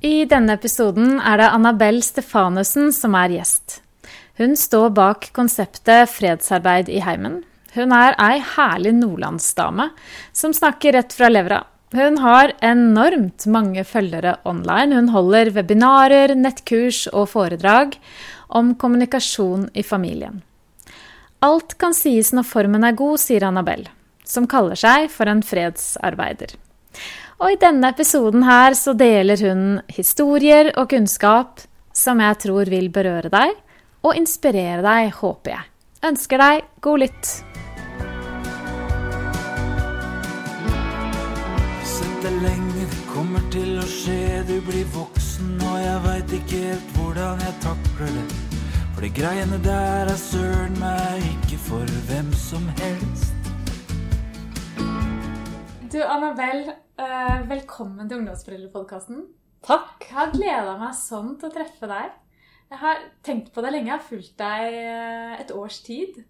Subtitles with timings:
[0.00, 3.82] I denne episoden er det Annabel Stefanussen som er gjest.
[4.40, 7.42] Hun står bak konseptet fredsarbeid i heimen.
[7.74, 9.90] Hun er ei herlig nordlandsdame
[10.32, 11.60] som snakker rett fra levra.
[11.92, 14.96] Hun har enormt mange følgere online.
[14.96, 17.98] Hun holder webinarer, nettkurs og foredrag
[18.48, 20.40] om kommunikasjon i familien.
[21.44, 23.84] Alt kan sies når formen er god, sier Annabel,
[24.24, 26.56] som kaller seg for en fredsarbeider.
[27.40, 31.62] Og i denne episoden her så deler hun historier og kunnskap
[31.96, 33.54] som jeg tror vil berøre deg
[34.04, 35.64] og inspirere deg, håper jeg.
[36.10, 37.30] Ønsker deg god lytt.
[41.88, 44.20] Sett det lenge, det kommer til å skje.
[44.48, 48.28] Du blir voksen, og jeg veit ikke helt hvordan jeg takler det.
[48.92, 53.36] For de greiene der er søren meg ikke for hvem som helst.
[55.90, 59.22] Du, Annabel, eh, velkommen til Ungdomsforeldrepodkasten.
[59.64, 60.04] Takk.
[60.08, 62.10] Jeg har gleda meg sånn til å treffe deg.
[62.70, 63.88] Jeg har tenkt på deg lenge.
[63.90, 66.20] Jeg har fulgt deg eh, et års tid.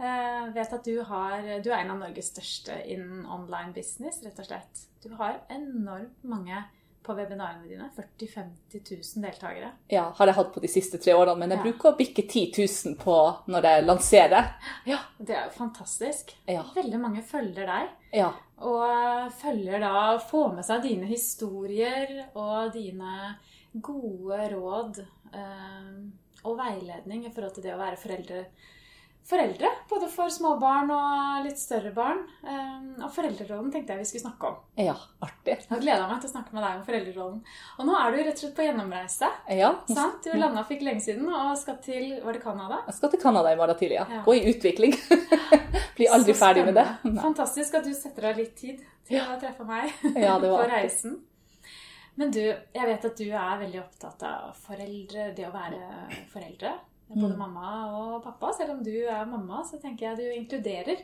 [0.00, 4.38] Jeg vet at du, har, du er en av Norges største innen online business, rett
[4.40, 4.84] og slett.
[5.04, 6.62] Du har enormt mange
[7.04, 7.88] på webinarene dine.
[7.96, 8.30] 40
[8.72, 9.70] 000-50 000 deltakere.
[9.92, 11.66] Ja, har jeg hatt på de siste tre årene, men jeg Ja.
[11.68, 13.16] bruker å bikke 10 000 på
[13.52, 14.52] når jeg lanserer.
[14.88, 16.32] Ja, Det er jo fantastisk.
[16.48, 16.64] Ja.
[16.76, 17.88] Veldig mange følger deg.
[18.14, 18.30] Ja.
[18.60, 23.36] Og følger da Får med seg dine historier og dine
[23.72, 25.94] gode råd eh,
[26.44, 28.44] og veiledning i forhold til det å være foreldre.
[29.30, 32.22] Foreldre, både for små barn og litt større barn.
[32.42, 34.56] Eh, og foreldrerollen tenkte jeg vi skulle snakke om.
[34.80, 35.54] ja, artig.
[35.60, 37.38] Jeg har gleda meg til å snakke med deg om foreldrerollen.
[37.78, 39.30] Og nå er du rett og slett på gjennomreise.
[39.54, 40.24] Ja, Sant?
[40.26, 42.80] Du landa for ikke lenge siden og skal til Var det Canada?
[42.88, 44.06] jeg skal til Canada i morgen tidlig, ja.
[44.10, 44.22] Ja.
[44.26, 44.98] Gå i utvikling.
[46.00, 46.86] Blir aldri ferdig med det.
[47.06, 47.22] Nei.
[47.22, 49.92] Fantastisk at du setter av litt tid til å treffe meg
[50.26, 51.20] Ja, på reisen.
[52.18, 55.78] Men du, jeg vet at du er veldig opptatt av foreldre, det å være
[56.32, 56.72] foreldre.
[57.10, 57.38] Både Mm.
[57.38, 58.52] mamma og pappa.
[58.54, 61.00] Selv om du er mamma, så tenker jeg du inkluderer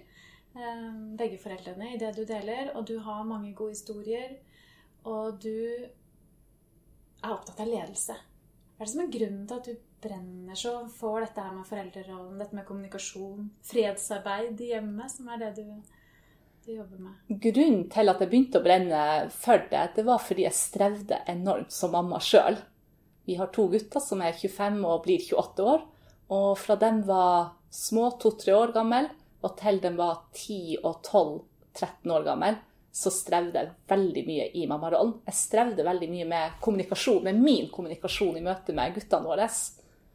[0.57, 2.71] eh, begge foreldrene i det du deler.
[2.77, 4.37] Og du har mange gode historier.
[5.05, 5.51] Og du
[7.25, 8.15] er opptatt av ledelse.
[8.77, 9.77] Hva er det som er grunnen til at du
[10.07, 15.39] brenner så for dette her med foreldrerollen, dette med kommunikasjon, fredsarbeid i hjemmet, som er
[15.41, 15.83] det du,
[16.67, 17.41] du jobber med?
[17.41, 19.03] Grunnen til at jeg begynte å brenne
[19.33, 22.61] for det, det var fordi jeg strevde enormt som mamma sjøl.
[23.27, 25.87] Vi har to gutter som er 25 og blir 28 år.
[26.35, 29.09] Og fra de var små, to-tre år gammel,
[29.45, 32.57] og til de var 10 og 12-13 år gammel,
[32.97, 35.19] så strevde jeg veldig mye i mammarollen.
[35.29, 39.49] Jeg strevde veldig mye med kommunikasjon, med min kommunikasjon i møte med guttene våre.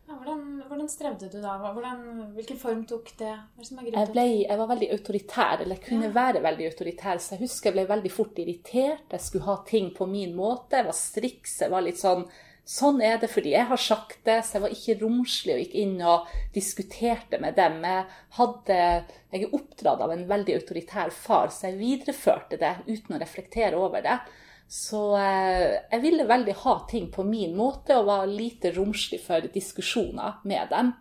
[0.09, 1.53] Ja, hvordan, hvordan strevde du da?
[1.61, 2.01] Hvordan,
[2.35, 3.35] hvilken form tok det?
[3.61, 6.16] Jeg, ble, jeg var veldig autoritær, eller jeg kunne Ja.
[6.17, 7.22] være veldig autoritær.
[7.22, 9.05] Så jeg husker jeg ble veldig fort irritert.
[9.13, 10.81] Jeg skulle ha ting på min måte.
[10.81, 11.59] Jeg var striks.
[11.61, 12.25] Jeg var litt sånn
[12.71, 14.37] Sånn er det fordi jeg har sagt det.
[14.47, 17.81] Så jeg var ikke romslig og gikk inn og diskuterte med dem.
[17.83, 18.05] Jeg,
[18.37, 18.77] hadde,
[19.33, 23.79] jeg er oppdratt av en veldig autoritær far, så jeg videreførte det uten å reflektere
[23.79, 24.15] over det.
[24.71, 29.43] Så eh, jeg ville veldig ha ting på min måte og var lite romslig for
[29.51, 30.93] diskusjoner med dem.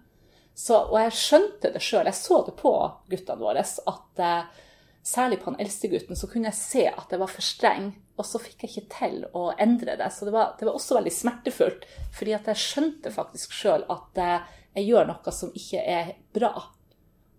[0.58, 2.72] Så, og jeg skjønte det sjøl, jeg så det på
[3.12, 4.66] guttene våre, at eh,
[5.06, 7.92] særlig på den eldste gutten så kunne jeg se at jeg var for streng.
[8.20, 10.10] Og så fikk jeg ikke til å endre det.
[10.12, 14.20] Så det var, det var også veldig smertefullt, fordi at jeg skjønte faktisk sjøl at
[14.20, 16.52] jeg gjør noe som ikke er bra.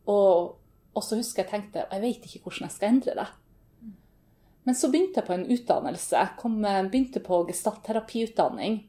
[0.10, 0.58] Og,
[0.98, 3.30] og så husker jeg tenkte jeg vet ikke hvordan jeg skal endre det.
[4.64, 6.26] Men så begynte jeg på en utdannelse.
[6.38, 8.84] Kom, eh, begynte på gestaltterapiutdanning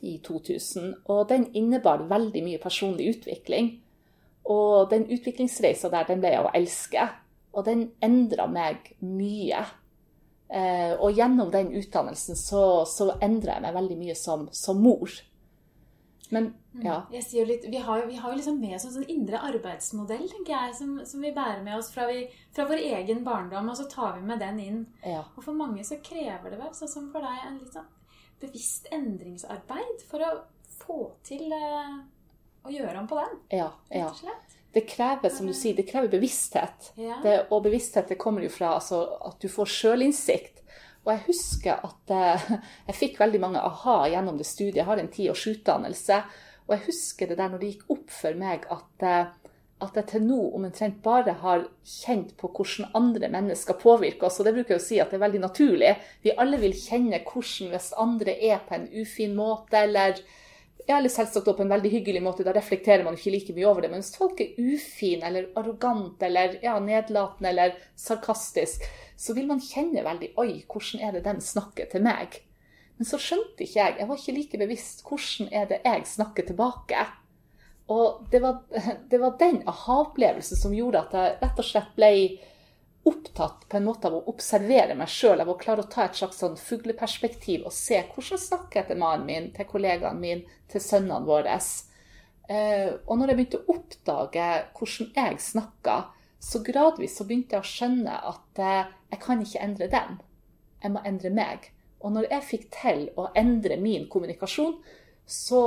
[0.00, 0.94] i 2000.
[1.12, 3.74] Og den innebar veldig mye personlig utvikling.
[4.44, 7.08] Og den utviklingsreisa der, den ble jeg å elske.
[7.56, 9.64] Og den endra meg mye.
[10.46, 15.10] Eh, og gjennom den utdannelsen så, så endra jeg meg veldig mye som, som mor.
[16.30, 16.50] Men
[16.82, 17.00] ja.
[17.14, 20.26] Jeg sier litt, vi har, vi har jo liksom med oss en sånn indre arbeidsmodell
[20.28, 23.78] tenker jeg, som, som vi bærer med oss fra, vi, fra vår egen barndom, og
[23.78, 24.82] så tar vi med den inn.
[25.06, 25.22] ja.
[25.36, 27.92] Og for mange så krever det vel, sånn som for deg, en litt sånn
[28.42, 30.32] bevisst endringsarbeid for å
[30.76, 31.94] få til eh,
[32.66, 34.02] å gjøre om på den, ja, ja.
[34.02, 34.55] rett og slett.
[34.76, 36.90] Det krever, som du sier, det krever bevissthet.
[37.00, 37.16] Ja.
[37.24, 40.60] Det, og bevissthet det kommer jo fra altså, at du får sjølinnsikt.
[41.06, 42.44] Og jeg husker at eh,
[42.90, 44.82] jeg fikk veldig mange aha gjennom det studiet.
[44.82, 46.20] Jeg har en tiårs utdannelse.
[46.66, 49.52] Og jeg husker det der når det gikk opp for meg at, eh,
[49.86, 54.40] at jeg til nå omtrent bare har kjent på hvordan andre mennesker påvirker oss.
[54.42, 55.92] Og det bruker jeg å si at det er veldig naturlig.
[56.26, 60.18] Vi alle vil kjenne hvordan hvis andre er på en ufin måte, eller
[60.94, 63.90] eller selvsagt på en veldig hyggelig måte, da reflekterer man ikke like mye over det.
[63.90, 68.86] Men hvis folk er ufine eller arrogant eller ja, nedlatende eller sarkastisk,
[69.18, 72.38] så vil man kjenne veldig Oi, hvordan er det den snakker til meg?
[72.96, 76.46] Men så skjønte ikke jeg, jeg var ikke like bevisst hvordan er det jeg snakker
[76.48, 77.06] tilbake.
[77.92, 78.62] Og det var,
[79.10, 82.12] det var den aha-opplevelsen som gjorde at jeg rett og slett ble
[83.06, 86.18] opptatt på en måte av å observere meg sjøl, av å klare å ta et
[86.18, 90.82] slags sånn fugleperspektiv og se hvordan snakker jeg til mannen min, til kollegaene mine, til
[90.82, 91.56] sønnene våre.
[92.48, 95.96] Eh, og når jeg begynte å oppdage hvordan jeg snakka,
[96.46, 100.20] så gradvis så begynte jeg å skjønne at eh, jeg kan ikke endre dem.
[100.82, 101.70] Jeg må endre meg.
[102.04, 104.76] Og når jeg fikk til å endre min kommunikasjon,
[105.26, 105.62] så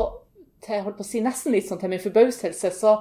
[0.64, 3.00] til, jeg holdt på å si, nesten litt sånn til min forbauselse, så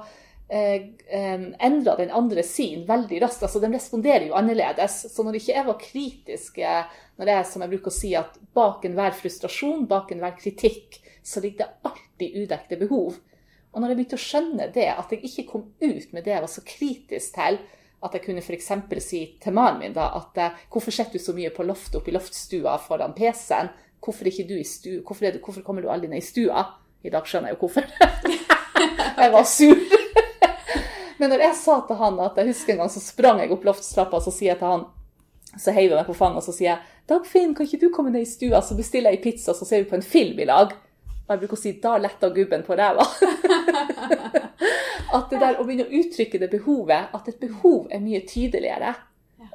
[0.49, 3.43] endra den andre sin veldig raskt.
[3.45, 4.95] altså De responderer jo annerledes.
[5.13, 8.39] Så når ikke jeg var kritisk, når når jeg som jeg bruker å si at
[8.57, 13.19] bak enhver frustrasjon, bak enhver kritikk, så ligger det alltid udekte behov.
[13.69, 16.45] Og når jeg begynte å skjønne det, at jeg ikke kom ut med det jeg
[16.45, 17.59] var så kritisk til,
[17.99, 18.71] at jeg kunne f.eks.
[19.03, 22.11] si til mannen min da, at eh, hvorfor sitter du så mye på loftet oppe
[22.11, 23.73] i loftstua foran PC-en?
[23.99, 24.29] Hvorfor,
[25.03, 26.63] hvorfor, hvorfor, kommer du aldri ned i stua?
[27.03, 27.83] I dag skjønner jeg jo hvorfor.
[29.19, 30.17] jeg var sur.
[31.19, 33.65] Men når jeg sa til han at jeg husker en gang så sprang jeg opp
[33.67, 34.87] loftstrappa, så sier jeg til han
[35.57, 38.11] så heiver jeg meg på fanget og så sier jeg, 'Dagfinn, kan ikke du komme
[38.13, 40.75] ned i stua, så bestiller jeg pizza, så ser vi på en film i lag?'
[41.25, 43.07] Og jeg bruker å si 'da letta gubben på ræva'.
[45.17, 48.93] at det der å begynne å uttrykke det behovet, at et behov er mye tydeligere.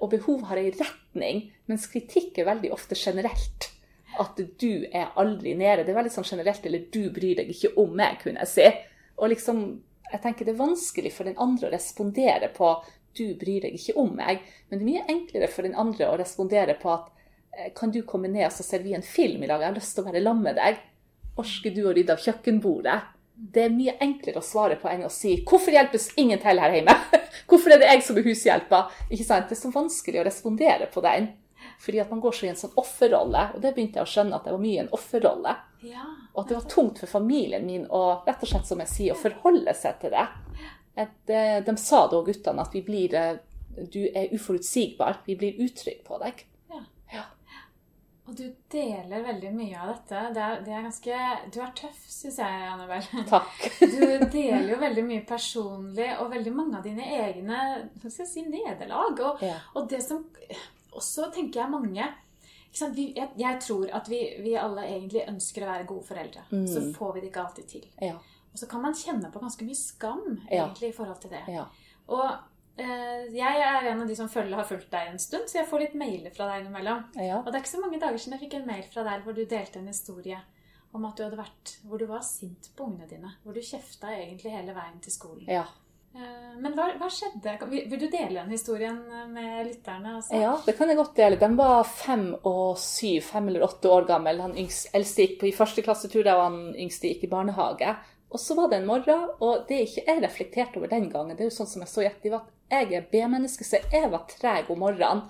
[0.02, 3.70] Og behov har ei retning, mens kritikk er veldig ofte generelt.
[4.18, 5.84] At du er aldri nede.
[5.84, 8.68] Det er veldig sånn generelt, eller 'du bryr deg ikke om meg', kunne jeg si.
[9.18, 9.80] Og liksom,
[10.14, 12.70] jeg tenker det er vanskelig for den andre å respondere på
[13.14, 16.18] 'du bryr deg ikke om meg', men det er mye enklere for den andre å
[16.18, 17.10] respondere på at
[17.74, 19.94] 'kan du komme ned, og så ser vi en film i dag, jeg har lyst
[19.94, 20.78] til å være sammen med deg'.
[21.36, 23.00] Orsker du å rydde av kjøkkenbordet?
[23.34, 26.70] Det er mye enklere å svare på enn å si 'Hvorfor hjelpes ingen til her
[26.70, 26.94] hjemme?'
[27.48, 29.48] 'Hvorfor er det jeg som er hushjelpa?' Ikke sant?
[29.48, 31.32] Det er så vanskelig å respondere på den.
[31.80, 33.42] Fordi at man går så i en sånn offerrolle.
[33.54, 35.56] Og det begynte jeg å skjønne at det var mye en offerrolle.
[35.84, 36.04] Ja.
[36.34, 39.12] Og at det var tungt for familien min å rett og slett, som jeg sier,
[39.14, 40.26] å forholde seg til det.
[40.96, 43.36] Et, eh, de sa da, guttene, at vi blir, eh,
[43.76, 45.22] du er uforutsigbar.
[45.26, 46.44] Vi blir utrygge på deg.
[48.24, 50.20] Og du deler veldig mye av dette.
[50.32, 51.16] Det er, det er ganske
[51.52, 53.02] Du er tøff, syns jeg, Annabel.
[53.28, 53.66] Takk.
[53.82, 53.98] Du
[54.32, 57.58] deler jo veldig mye personlig, og veldig mange av dine egne
[58.00, 59.20] hva skal jeg si, nederlag.
[59.28, 59.58] Og, Ja.
[59.76, 60.24] og det som
[61.00, 62.06] også tenker jeg mange?
[62.94, 66.42] Vi, jeg, jeg tror at vi, vi alle egentlig ønsker å være gode foreldre.
[66.50, 66.64] Mm.
[66.66, 67.84] Så får vi det ikke alltid til.
[68.02, 68.16] Ja.
[68.50, 70.64] Og så kan man kjenne på ganske mye skam Ja.
[70.64, 71.44] egentlig i forhold til det.
[71.54, 71.66] ja.
[72.08, 72.24] Og
[72.76, 75.68] eh, jeg er en av de som følger, har fulgt deg en stund, så jeg
[75.70, 77.04] får litt mailer fra deg innimellom.
[77.16, 77.38] ja.
[77.38, 79.38] Og det er ikke så mange dager siden jeg fikk en mail fra deg hvor
[79.38, 80.40] du delte en historie
[80.94, 83.30] om at du hadde vært hvor du var sint på ungene dine.
[83.42, 85.46] Hvor du kjefta egentlig hele veien til skolen.
[86.14, 87.56] Eh, Men hva, hva skjedde?
[87.70, 89.00] Vil du dele den historien
[89.32, 90.16] med lytterne?
[90.20, 90.38] Altså?
[90.38, 91.38] Ja, det kan jeg godt dele.
[91.40, 94.42] De var fem og syv, fem eller åtte år gammel.
[94.44, 97.96] Han eldste gikk på i første klasse, tror jeg, og han yngste gikk i barnehage.
[98.34, 101.44] Og så var det en morgen, og det ikke jeg reflekterte over den gangen, det
[101.44, 104.24] er jo sånn som jeg så i ettertid, at jeg er B-menneske, så jeg var
[104.26, 105.20] treg om morgenen.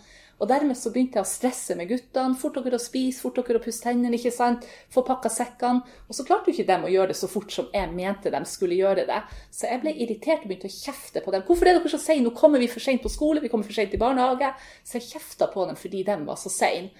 [0.43, 2.35] Og dermed så begynte jeg å stresse med guttene.
[2.39, 4.67] Fort dere å spise, fort dere å pusse tennene, ikke sant.
[4.93, 5.85] Få pakka sekkene.
[6.09, 8.43] Og så klarte jo ikke dem å gjøre det så fort som jeg mente de
[8.51, 9.21] skulle gjøre det.
[9.55, 11.47] Så jeg ble irritert og begynte å kjefte på dem.
[11.47, 12.27] Hvorfor er dere så seine?
[12.27, 14.51] Nå kommer vi for seint på skole, vi kommer for seint i barnehage.
[14.83, 16.93] Så jeg kjefta på dem fordi de var så seine.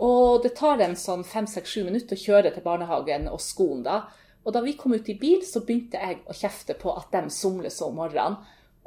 [0.00, 3.82] Og det tar dem sånn fem, seks, sju minutter å kjøre til barnehagen og skolen
[3.84, 3.98] da.
[4.46, 7.26] Og da vi kom ut i bil, så begynte jeg å kjefte på at de
[7.34, 8.38] somler så om morgenen.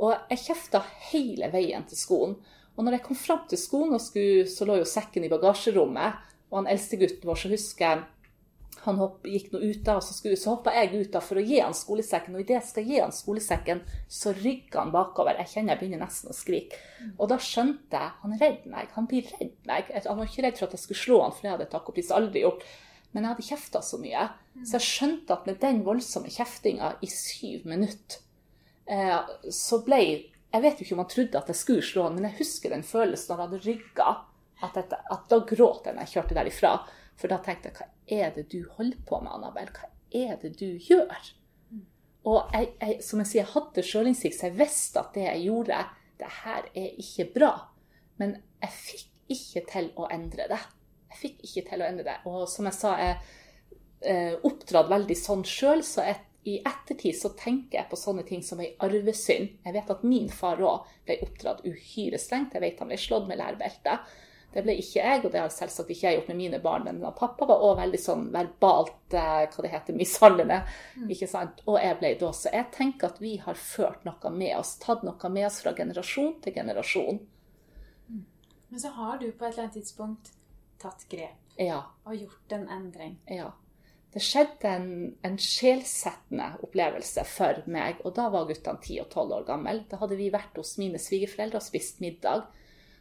[0.01, 0.81] Og jeg kjefta
[1.11, 2.33] hele veien til skolen.
[2.73, 6.59] Og når jeg kom fram til skolen, skulle, så lå jo sekken i bagasjerommet, og
[6.61, 8.03] han eldste gutten vår, så husker jeg
[8.83, 11.39] han hopp, gikk nå ut da, og så, skulle, så hoppa jeg ut da for
[11.39, 12.35] å gi han skolesekken.
[12.35, 15.39] Og idet jeg skal gi han skolesekken, så rygger han bakover.
[15.39, 16.79] Jeg kjenner jeg begynner nesten å skrike.
[17.15, 18.91] Og da skjønte jeg han er meg.
[18.97, 19.93] Han blir redd meg.
[19.95, 21.93] Han var ikke redd for at jeg skulle slå han, for det hadde jeg takk
[21.93, 22.67] og pris aldri gjort.
[23.13, 24.27] Men jeg hadde kjefta så mye.
[24.65, 28.19] Så jeg skjønte at med den voldsomme kjeftinga i syv minutter,
[28.91, 29.19] eh,
[29.53, 30.03] så ble
[30.53, 32.73] Jeg vet jo ikke om han trodde at jeg skulle slå han, men jeg husker
[32.73, 34.09] den følelsen når han rygga.
[34.63, 36.73] At, at da gråt jeg når jeg kjørte derifra.
[37.19, 37.87] For da tenkte jeg hva
[38.19, 39.71] er det du holder på med, Annabel?
[39.73, 41.31] Hva er det du gjør?
[42.29, 45.45] Og jeg, jeg, som jeg sier, jeg hadde sjølinnsikt, så jeg visste at det jeg
[45.49, 45.79] gjorde,
[46.21, 47.51] det her er ikke bra.
[48.21, 50.61] Men jeg fikk ikke til å endre det.
[51.11, 52.19] Jeg fikk ikke til å endre det.
[52.29, 53.17] Og som jeg sa, jeg
[54.07, 58.43] eh, oppdratt veldig sånn sjøl, så jeg, i ettertid så tenker jeg på sånne ting
[58.43, 59.55] som ei arvesynd.
[59.63, 62.55] Jeg vet at min far òg ble oppdratt uhyre strengt.
[62.55, 63.97] Jeg vet han ble slått med lærbelte.
[64.53, 66.85] Det ble ikke jeg, og det har selvsagt ikke jeg gjort med mine barn.
[66.85, 70.59] Men pappa var òg veldig sånn verbalt eh, hva det heter, mishandlende.
[71.09, 71.63] ikke sant?
[71.65, 72.29] Og jeg ble da.
[72.37, 75.73] Så jeg tenker at vi har ført noe med oss, tatt noe med oss fra
[75.77, 77.23] generasjon til generasjon.
[78.13, 80.33] Men så har du på et eller annet tidspunkt
[80.81, 81.39] tatt grep.
[81.53, 81.83] Ja.
[82.09, 83.19] og gjort en endring.
[83.29, 83.51] ja.
[84.13, 84.89] Det skjedde en,
[85.25, 89.73] en sjelsettende opplevelse for meg, og da var guttene 10 og 12 år gamle.
[89.89, 92.45] Da hadde vi vært hos mine svigerforeldre og spist middag.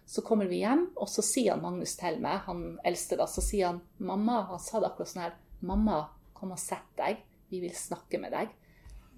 [0.08, 3.44] Så kommer vi hjem, og så sier han Magnus til meg, han eldste da, så
[3.44, 5.36] sier han mamma, han sa det akkurat sånn her,
[5.68, 6.00] mamma,
[6.34, 7.20] kom og sett deg,
[7.52, 8.50] vi vil snakke med deg.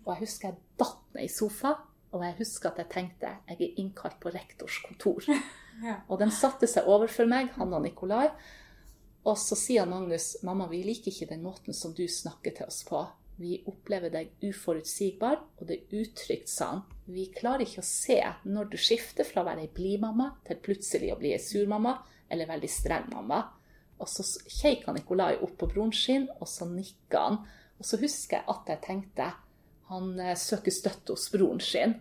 [0.05, 1.77] Og jeg husker jeg datt ned i sofa,
[2.15, 5.29] og jeg husker at jeg tenkte, jeg er innkalt på rektors kontor.
[5.83, 5.97] Ja.
[6.07, 8.29] Og de satte seg overfor meg, han og Nikolai.
[9.25, 12.83] Og så sier Magnus, mamma, vi liker ikke den måten som du snakker til oss
[12.85, 13.01] på.
[13.41, 16.83] Vi opplever deg uforutsigbar, og det er utrygt, sa han.
[17.11, 20.61] Vi klarer ikke å se når du skifter fra å være ei blid mamma til
[20.63, 21.97] plutselig å bli ei sur mamma,
[22.29, 23.41] eller veldig streng mamma.
[23.99, 24.25] Og så
[24.61, 27.41] kjekk Nikolai opp på broren sin, og så nikka han.
[27.81, 29.33] Og så husker jeg at jeg tenkte,
[29.91, 31.99] han eh, søker støtte hos broren sin.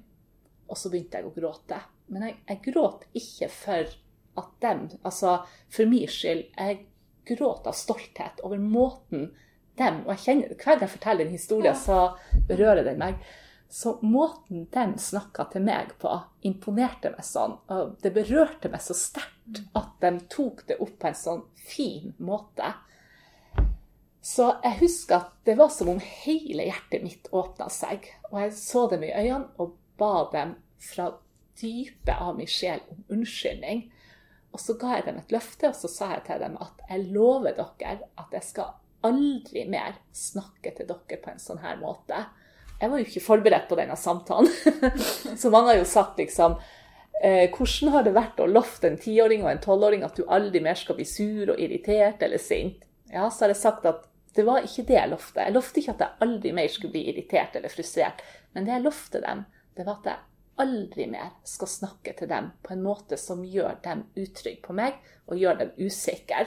[0.69, 1.79] Og så begynte jeg å gråte.
[2.11, 3.99] Men jeg, jeg gråt ikke for
[4.41, 5.37] at dem, altså
[5.71, 6.47] for min skyld.
[6.57, 6.85] Jeg
[7.27, 9.31] gråt av stolthet over måten
[9.79, 12.13] dem Og jeg kjenner hver gang jeg forteller en historie, så
[12.49, 13.23] berører den meg.
[13.73, 16.11] Så måten dem snakka til meg på,
[16.45, 17.55] imponerte meg sånn.
[17.73, 22.13] Og det berørte meg så sterkt at de tok det opp på en sånn fin
[22.21, 22.69] måte.
[24.23, 28.05] Så jeg husker at det var som om hele hjertet mitt åpna seg.
[28.29, 31.09] Og jeg så dem i øynene og ba dem fra
[31.59, 33.87] dypet av min sjel om unnskyldning.
[34.53, 37.09] Og så ga jeg dem et løfte, og så sa jeg til dem at jeg
[37.15, 42.21] lover dere at jeg skal aldri mer snakke til dere på en sånn her måte.
[42.79, 44.49] Jeg var jo ikke forberedt på denne samtalen.
[45.41, 46.57] så mange har jo sagt liksom
[47.21, 50.61] eh, Hvordan har det vært å lofte en tiåring og en tolvåring at du aldri
[50.63, 52.83] mer skal bli sur og irritert eller sint?
[53.13, 55.45] Ja, så har jeg sagt at det var ikke det jeg lovte.
[55.45, 58.23] Jeg lovte ikke at jeg aldri mer skulle bli irritert eller frustrert.
[58.53, 59.43] Men det jeg lovte dem,
[59.77, 63.79] det var at jeg aldri mer skal snakke til dem på en måte som gjør
[63.85, 66.45] dem utrygge på meg, og gjør dem usikre.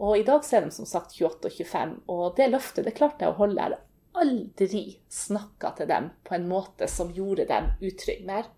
[0.00, 3.26] Og i dag er de som sagt 28 og 25, og det løftet det klarte
[3.26, 3.68] jeg å holde.
[3.70, 3.80] Jeg
[4.20, 8.48] aldri snakka til dem på en måte som gjorde dem utrygge mer.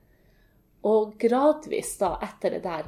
[0.87, 2.87] Og gradvis da, etter det der,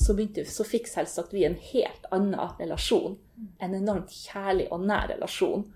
[0.00, 3.18] så, begynte, så fikk selvsagt vi en helt annen relasjon.
[3.60, 5.66] En enormt kjærlig og nær relasjon.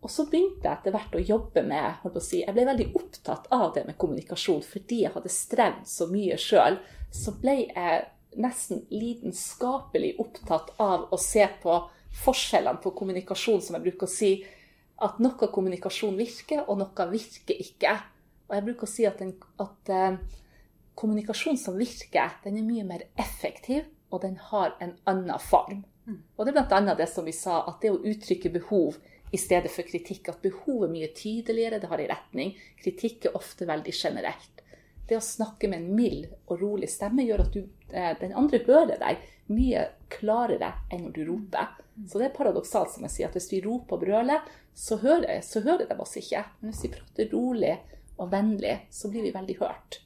[0.00, 2.64] Og så begynte jeg etter hvert å jobbe med holdt på å si, Jeg ble
[2.68, 6.78] veldig opptatt av det med kommunikasjon fordi jeg hadde strevd så mye sjøl.
[7.12, 8.06] Så ble jeg
[8.40, 11.76] nesten lidenskapelig opptatt av å se på
[12.22, 14.32] forskjellene på kommunikasjon, som jeg bruker å si.
[15.04, 17.94] At noe kommunikasjon virker, og noe virker ikke.
[18.48, 20.16] Og jeg bruker å si at, den, at uh,
[20.98, 25.84] kommunikasjon som virker, den er mye mer effektiv, og den har en annen form.
[26.10, 26.94] Og det er bl.a.
[26.98, 28.96] det som vi sa, at det å uttrykke behov
[29.30, 32.56] i stedet for kritikk, at behovet er mye tydeligere, det har en retning.
[32.82, 34.64] Kritikk er ofte veldig generelt.
[35.06, 38.62] Det å snakke med en mild og rolig stemme gjør at du, eh, den andre
[38.66, 41.72] hører deg mye klarere enn når du roper.
[42.08, 44.44] Så det er paradoksalt, som jeg sier, at hvis vi roper og brøler,
[44.74, 46.44] så hører, så hører de oss ikke.
[46.60, 47.74] Men hvis vi prater rolig
[48.18, 50.00] og vennlig, så blir vi veldig hørt.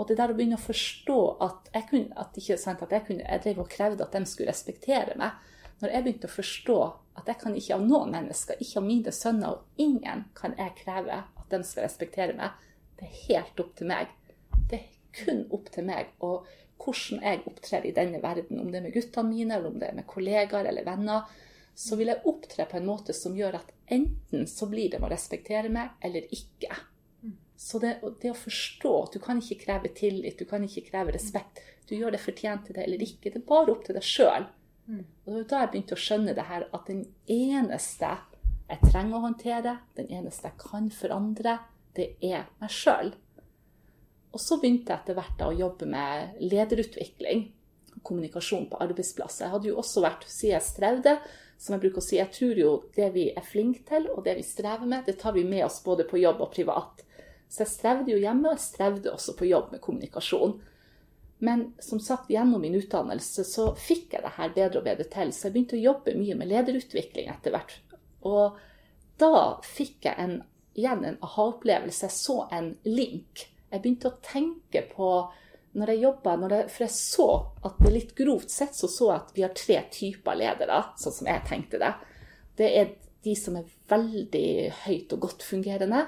[0.00, 3.04] Og det der å begynne å forstå at jeg kunne, at ikke sant, at jeg,
[3.04, 5.36] kunne, jeg drev og krevde at de skulle respektere meg.
[5.82, 6.78] Når jeg begynte å forstå
[7.20, 10.76] at jeg kan ikke av noen mennesker, ikke av mine sønner og ingen, kan jeg
[10.80, 12.56] kreve at de skal respektere meg.
[12.98, 14.10] Det er helt opp til meg.
[14.70, 14.88] Det er
[15.20, 16.48] kun opp til meg og
[16.80, 18.60] hvordan jeg opptrer i denne verden.
[18.60, 21.26] Om det er med guttene mine, eller om det er med kollegaer eller venner.
[21.76, 25.10] Så vil jeg opptre på en måte som gjør at enten så blir det å
[25.10, 26.72] respektere meg, eller ikke.
[27.60, 31.12] Så det, det, å forstå at du kan ikke kreve tillit, du kan ikke kreve
[31.12, 31.60] respekt.
[31.88, 33.28] Du gjør det fortjent til det eller ikke.
[33.28, 34.46] Det er bare opp til deg sjøl.
[34.98, 38.12] Og det var da jeg begynte å skjønne det her, at den eneste
[38.70, 41.58] jeg trenger å håndtere, den eneste jeg kan forandre,
[41.98, 43.12] det er meg sjøl.
[44.30, 47.48] Og så begynte jeg etter hvert å jobbe med lederutvikling.
[48.06, 49.46] Kommunikasjon på arbeidsplasser.
[49.46, 51.16] Jeg hadde jo også vært, siden jeg strevde,
[51.60, 54.38] som jeg bruker å si, jeg tror jo det vi er flinke til, og det
[54.38, 57.02] vi strever med, det tar vi med oss både på jobb og privat.
[57.50, 60.54] Så jeg strevde jo hjemme, og jeg strevde også på jobb med kommunikasjon.
[61.42, 65.32] Men som sagt, gjennom min utdannelse så fikk jeg det her bedre og bedre til.
[65.32, 67.78] Så jeg begynte å jobbe mye med lederutvikling etter hvert.
[68.28, 68.58] Og
[69.20, 70.34] da fikk jeg en,
[70.76, 72.10] igjen en aha-opplevelse.
[72.10, 73.46] Jeg så en link.
[73.70, 75.10] Jeg begynte å tenke på
[75.78, 76.32] når jeg jobba
[76.66, 77.28] For jeg så
[77.62, 81.14] at det litt grovt sett så så jeg at vi har tre typer ledere, sånn
[81.20, 81.92] som jeg tenkte det.
[82.58, 82.94] Det er
[83.24, 84.50] de som er veldig
[84.84, 86.04] høyt og godt fungerende.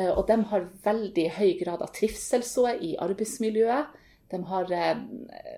[0.00, 3.98] Og de har veldig høy grad av trivsel så i arbeidsmiljøet.
[4.30, 4.72] De har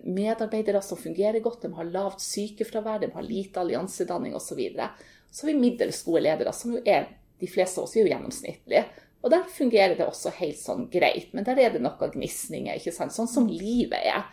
[0.04, 4.48] medarbeidere som fungerer godt, de har lavt sykefravær, de har lite alliansedanning osv.
[4.52, 4.88] Så, videre.
[5.30, 7.10] så har vi middels gode ledere, som jo er
[7.42, 8.84] de fleste av oss er jo gjennomsnittlige.
[9.22, 12.94] Og der fungerer det også helt sånn greit, men der er det noe gnisninger, ikke
[12.94, 13.14] sant?
[13.14, 14.24] sånn som livet er.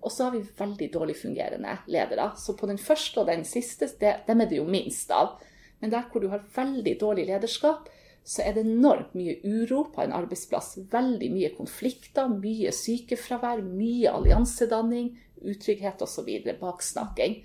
[0.00, 2.30] Og så har vi veldig dårlig fungerende ledere.
[2.40, 5.36] Så på den første og den siste, dem er det jo minst av.
[5.82, 7.90] Men der hvor du har veldig dårlig lederskap,
[8.28, 10.74] så er det enormt mye uro på en arbeidsplass.
[10.92, 15.14] Veldig mye konflikter, mye sykefravær, mye alliansedanning,
[15.48, 16.28] utrygghet osv.
[16.60, 17.40] Baksnakking.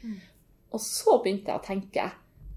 [0.74, 2.10] Og så begynte jeg å tenke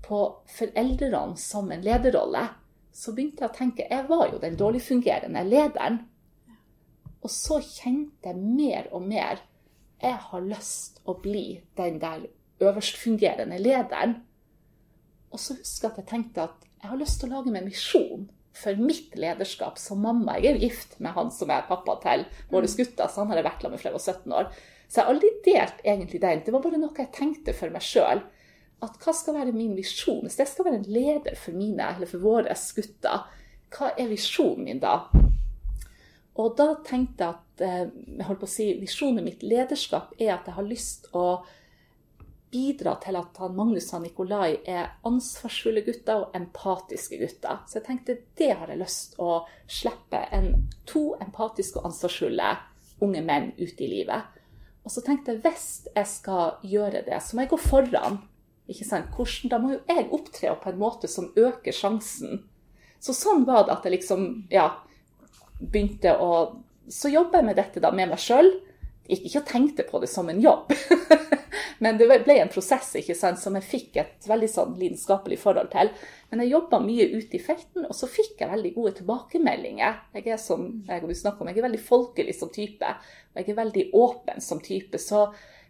[0.06, 0.20] på
[0.56, 2.48] foreldrene som en lederrolle
[2.96, 5.98] så begynte jeg å tenke Jeg var jo den dårligfungerende lederen.
[7.20, 9.42] Og så kjente jeg mer og mer
[10.00, 12.24] Jeg har lyst å bli den der
[12.60, 14.16] øverstfungerende lederen.
[15.32, 17.64] Og så husker jeg at jeg tenkte at jeg har lyst til å lage meg
[17.64, 18.26] en misjon
[18.56, 20.38] for mitt lederskap som mamma.
[20.38, 23.48] Jeg er gift med han som er pappa til våre gutter, så han har jeg
[23.48, 24.48] vært sammen med jeg var 17 år.
[24.86, 26.44] Så jeg har aldri delt egentlig den.
[26.46, 28.22] Det var bare noe jeg tenkte for meg sjøl
[28.86, 30.22] at hva skal være min visjon?
[30.22, 33.26] Hvis jeg skal være en leder for mine, eller for våre gutter,
[33.74, 35.00] hva er visjonen min da?
[36.36, 37.84] Og da tenkte jeg at eh,
[38.18, 41.40] jeg holdt på å si, visjonen mitt lederskap er at jeg har lyst å
[42.52, 47.64] bidra til at han Magnus og Nikolai er ansvarsfulle gutter og empatiske gutter.
[47.66, 50.52] Så jeg tenkte det har jeg lyst å slippe en,
[50.88, 52.54] to empatiske og ansvarsfulle
[53.04, 54.32] unge menn ut i livet.
[54.86, 58.20] Og så tenkte jeg hvis jeg skal gjøre det, så må jeg gå foran
[58.70, 59.10] ikke sant?
[59.14, 62.42] Hvordan, da må jo jeg opptre på en måte som øker sjansen.
[63.02, 64.70] Så sånn var det at jeg liksom ja,
[65.60, 68.46] begynte å Så jobber jeg med dette da med meg sjøl.
[69.12, 70.72] Ikke og tenkte på det som en jobb.
[71.84, 75.68] Men det ble en prosess ikke sant, som jeg fikk et veldig sånn lidenskapelig forhold
[75.74, 75.90] til.
[76.30, 80.00] Men jeg jobba mye ute i felten, og så fikk jeg veldig gode tilbakemeldinger.
[80.16, 82.94] Jeg er som jeg, om, jeg er veldig folkelig som type,
[83.34, 85.00] og jeg er veldig åpen som type.
[85.02, 85.26] Så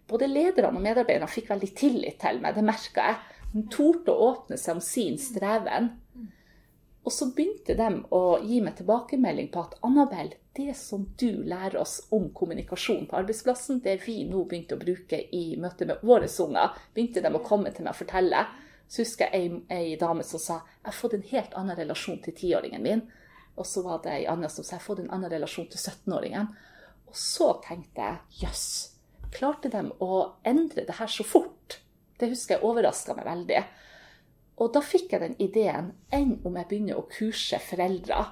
[0.06, 3.22] både lederne og medarbeiderne fikk veldig tillit til meg, det merka jeg.
[3.56, 5.94] De torde å åpne seg om sin streven.
[7.06, 11.78] Og så begynte de å gi meg tilbakemelding på at Annabel, det som du lærer
[11.78, 16.26] oss om kommunikasjon på arbeidsplassen, det vi nå begynte å bruke i møte med våre
[16.26, 18.42] unger, begynte de å komme til meg og fortelle.
[18.90, 22.34] Så husker jeg ei dame som sa jeg har fått en helt annen relasjon til
[22.40, 23.04] tiåringen min.
[23.54, 25.78] Og så var det ei anna som sa jeg har fått en annen relasjon til
[25.78, 26.50] 17-åringen.
[27.06, 28.66] Og så tenkte jeg jøss.
[29.36, 31.78] Klarte de å endre det her så fort?
[32.18, 33.66] Det husker jeg overraska meg veldig.
[34.56, 38.22] Og da fikk jeg den ideen enn om jeg begynner å kurse foreldre.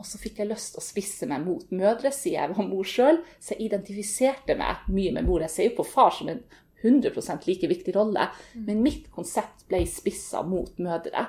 [0.00, 2.88] Og så fikk jeg lyst til å spisse meg mot mødre, siden jeg var mor
[2.88, 3.20] sjøl.
[3.38, 5.44] Så jeg identifiserte meg mye med mor.
[5.44, 6.42] Jeg ser jo på far som en
[6.82, 8.26] 100% like viktig rolle,
[8.58, 11.28] men mitt konsept ble spissa mot mødre.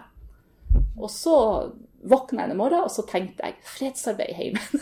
[0.98, 1.36] Og så
[2.10, 4.82] våkna jeg en morgen, og så tenkte jeg fredsarbeid i heimen.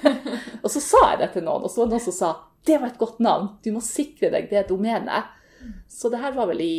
[0.62, 2.32] og så sa jeg det til noen, og så var det noen som sa
[2.68, 3.54] det var et godt navn.
[3.64, 5.32] Du må sikre deg det domenet.
[5.88, 6.74] Så det her var vel i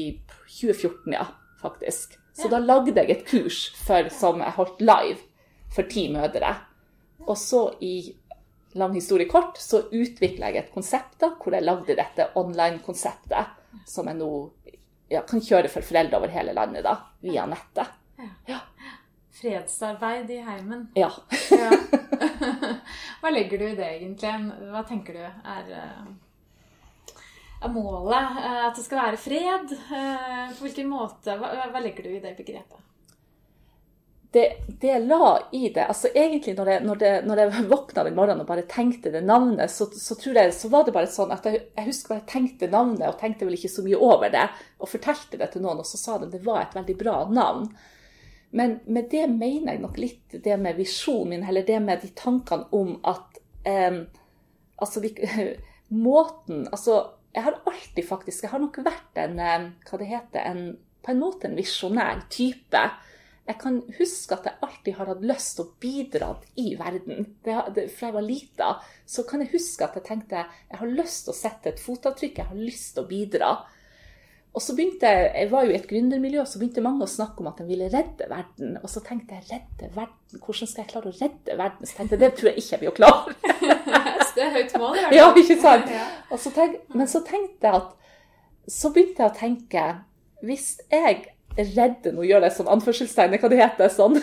[0.46, 1.26] 2014, ja,
[1.62, 2.18] faktisk.
[2.34, 5.20] Så da lagde jeg et kurs for, som jeg holdt live
[5.72, 6.56] for ti mødre.
[7.28, 8.14] Og så i
[8.80, 14.08] lang historie kort så utvikla jeg et konsept da, hvor jeg lagde dette online-konseptet, som
[14.08, 14.32] jeg nå
[15.12, 17.98] ja, kan kjøre for foreldre over hele landet da, via nettet.
[18.48, 18.62] Ja.
[19.42, 20.90] Fredsarbeid i heimen.
[20.96, 21.10] Ja.
[21.52, 21.72] ja.
[23.22, 24.34] Hva legger du i det, egentlig?
[24.72, 26.12] Hva tenker du er, eh,
[27.62, 28.38] er målet?
[28.46, 29.74] Eh, at det skal være fred?
[29.74, 31.36] Eh, på hvilken måte?
[31.40, 32.88] Hva, hva legger du i det begrepet?
[34.32, 38.16] Det, det, la i det altså Egentlig, når jeg, når, det, når jeg våkna den
[38.16, 41.34] morgenen og bare tenkte det navnet, så, så, tror jeg, så var det bare sånn
[41.36, 44.32] at jeg, jeg husker bare jeg tenkte navnet, og tenkte vel ikke så mye over
[44.32, 44.46] det.
[44.80, 47.68] Og fortalte det til noen, og så sa de det var et veldig bra navn.
[48.56, 52.12] Men med det mener jeg nok litt det med visjonen min, eller det med de
[52.16, 54.04] tankene om at eh,
[54.82, 55.12] Altså, vi,
[56.08, 56.96] måten Altså,
[57.32, 60.62] jeg har alltid faktisk Jeg har nok vært en eh, Hva det heter en,
[61.04, 62.82] På en måte en visjonær type.
[63.48, 66.28] Jeg kan huske at jeg alltid har hatt lyst til å bidra
[66.62, 67.26] i verden.
[67.44, 68.68] Det, det, fra jeg var lita,
[69.10, 72.38] så kan jeg huske at jeg tenkte jeg har lyst til å sette et fotavtrykk,
[72.38, 73.50] jeg har lyst til å bidra.
[74.52, 77.40] Og så begynte jeg, jeg var jo i et gründermiljø, så begynte mange å snakke
[77.40, 78.74] om at de ville redde verden.
[78.82, 81.88] Og så tenkte jeg redde verden, hvordan skal jeg klare å redde verden?
[81.88, 83.36] Så tenkte jeg det tror jeg ikke jeg blir å klare.
[84.36, 85.92] det er høyt mål, Ja, ikke sant?
[86.36, 87.92] Så tenk, men så tenkte jeg at
[88.72, 89.86] Så begynte jeg å tenke
[90.46, 91.26] Hvis jeg
[91.58, 94.20] redder Nå gjør jeg sånn anførselstegn, hva det heter sånn.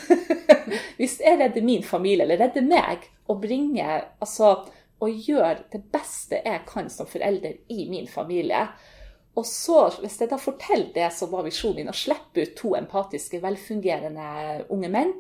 [1.01, 4.59] Hvis jeg redder min familie, eller redder meg, og bringer Altså
[4.99, 8.65] og gjør det beste jeg kan som forelder i min familie,
[9.39, 12.73] og så, hvis jeg da forteller det som var visjonen min, å slippe ut to
[12.79, 15.13] empatiske, velfungerende unge menn,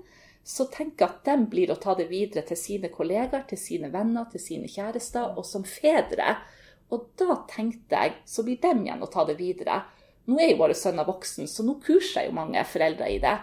[0.48, 4.26] så jeg at de blir å ta det videre til sine kollegaer, til sine venner,
[4.33, 6.38] til sine kjærester, og som fedre.
[6.90, 9.83] Og da tenkte jeg, så blir dem igjen å ta det videre.
[10.28, 13.37] Nå er jo våre sønner voksen, så nå kurser jo mange foreldre i det.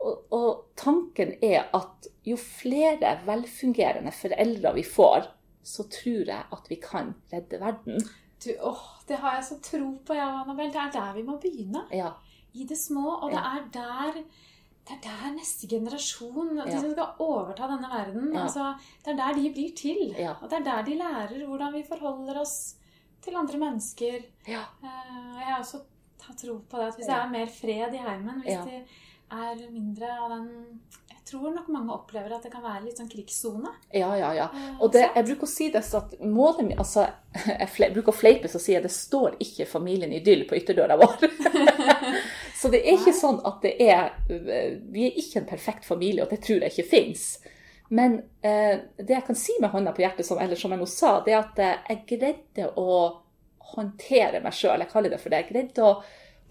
[0.00, 5.28] Og, og tanken er at jo flere velfungerende foreldre vi får,
[5.66, 8.00] så tror jeg at vi kan redde verden.
[8.46, 10.72] Du, åh, det har jeg så tro på, ja, Annabelle.
[10.72, 11.82] Det er der vi må begynne.
[11.92, 12.12] Ja.
[12.54, 13.06] I det små.
[13.22, 13.56] Og det Ja.
[13.58, 14.22] er der
[14.86, 18.68] det er der neste generasjon, de som skal overta denne verden, altså,
[19.02, 20.14] det er der de blir til.
[20.42, 22.76] Og det er der de lærer hvordan vi forholder oss
[23.20, 24.22] til andre mennesker.
[24.46, 24.60] Ja.
[24.82, 25.80] Eh, jeg har også
[26.38, 28.84] tro på det, at hvis det er mer fred i heimen, hvis det
[29.32, 30.48] er mindre av den
[31.26, 33.72] tror nok mange opplever at det kan være litt sånn krigssone.
[33.94, 34.46] Ja, ja, ja.
[34.54, 37.06] Eh, Og det, jeg bruker å si det så at målet mitt altså,
[37.50, 41.26] Jeg bruker å fleipe så sier jeg det står ikke familien idyll på ytterdøra vår.
[42.60, 43.18] så det er ikke Nei.
[43.20, 46.90] sånn at det er Vi er ikke en perfekt familie, og det tror jeg ikke
[46.94, 47.26] fins.
[47.88, 50.88] Men eh, det jeg kan si med hånda på hjertet, som, eller som jeg nå
[50.90, 52.96] sa, det er at eh, jeg greide å
[53.74, 54.82] håndtere meg sjøl.
[54.82, 55.42] Jeg kaller det for det.
[55.44, 55.92] Jeg greide å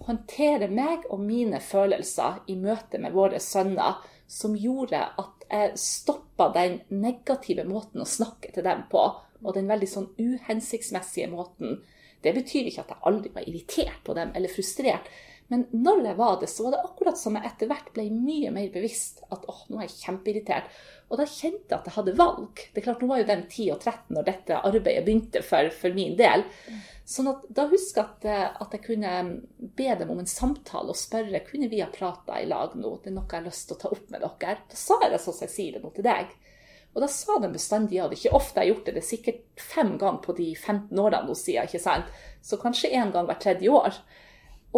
[0.06, 6.50] håndtere meg og mine følelser i møte med våre sønner, som gjorde at jeg stoppa
[6.56, 9.04] den negative måten å snakke til dem på,
[9.46, 11.80] og den veldig sånn uhensiktsmessige måten.
[12.26, 15.10] Det betyr ikke at jeg aldri var irritert på dem eller frustrert,
[15.54, 18.50] men når jeg var det, så var det akkurat som jeg etter hvert ble mye
[18.54, 20.72] mer bevisst at åh, nå er jeg kjempeirritert.
[21.12, 22.64] Og da kjente jeg at jeg hadde valg.
[22.74, 25.70] Det er klart, Nå var jo den 10 og 13 når dette arbeidet begynte for,
[25.70, 26.48] for min del.
[27.06, 29.12] Sånn at Da husker jeg at, eh, at jeg kunne
[29.78, 32.96] be dem om en samtale og spørre kunne vi ha prata i lag nå.
[33.04, 34.58] Det er noe jeg har lyst til å ta opp med dere.
[34.72, 36.34] Da sa jeg det sånn som jeg sier det nå til deg.
[36.96, 38.08] Og da sa de bestandig ja.
[38.10, 38.96] Det er ikke ofte jeg har gjort det.
[38.96, 41.70] Det er sikkert fem ganger på de 15 årene nå siden.
[41.70, 42.10] ikke sant?
[42.42, 44.00] Så kanskje én gang hvert tredje år.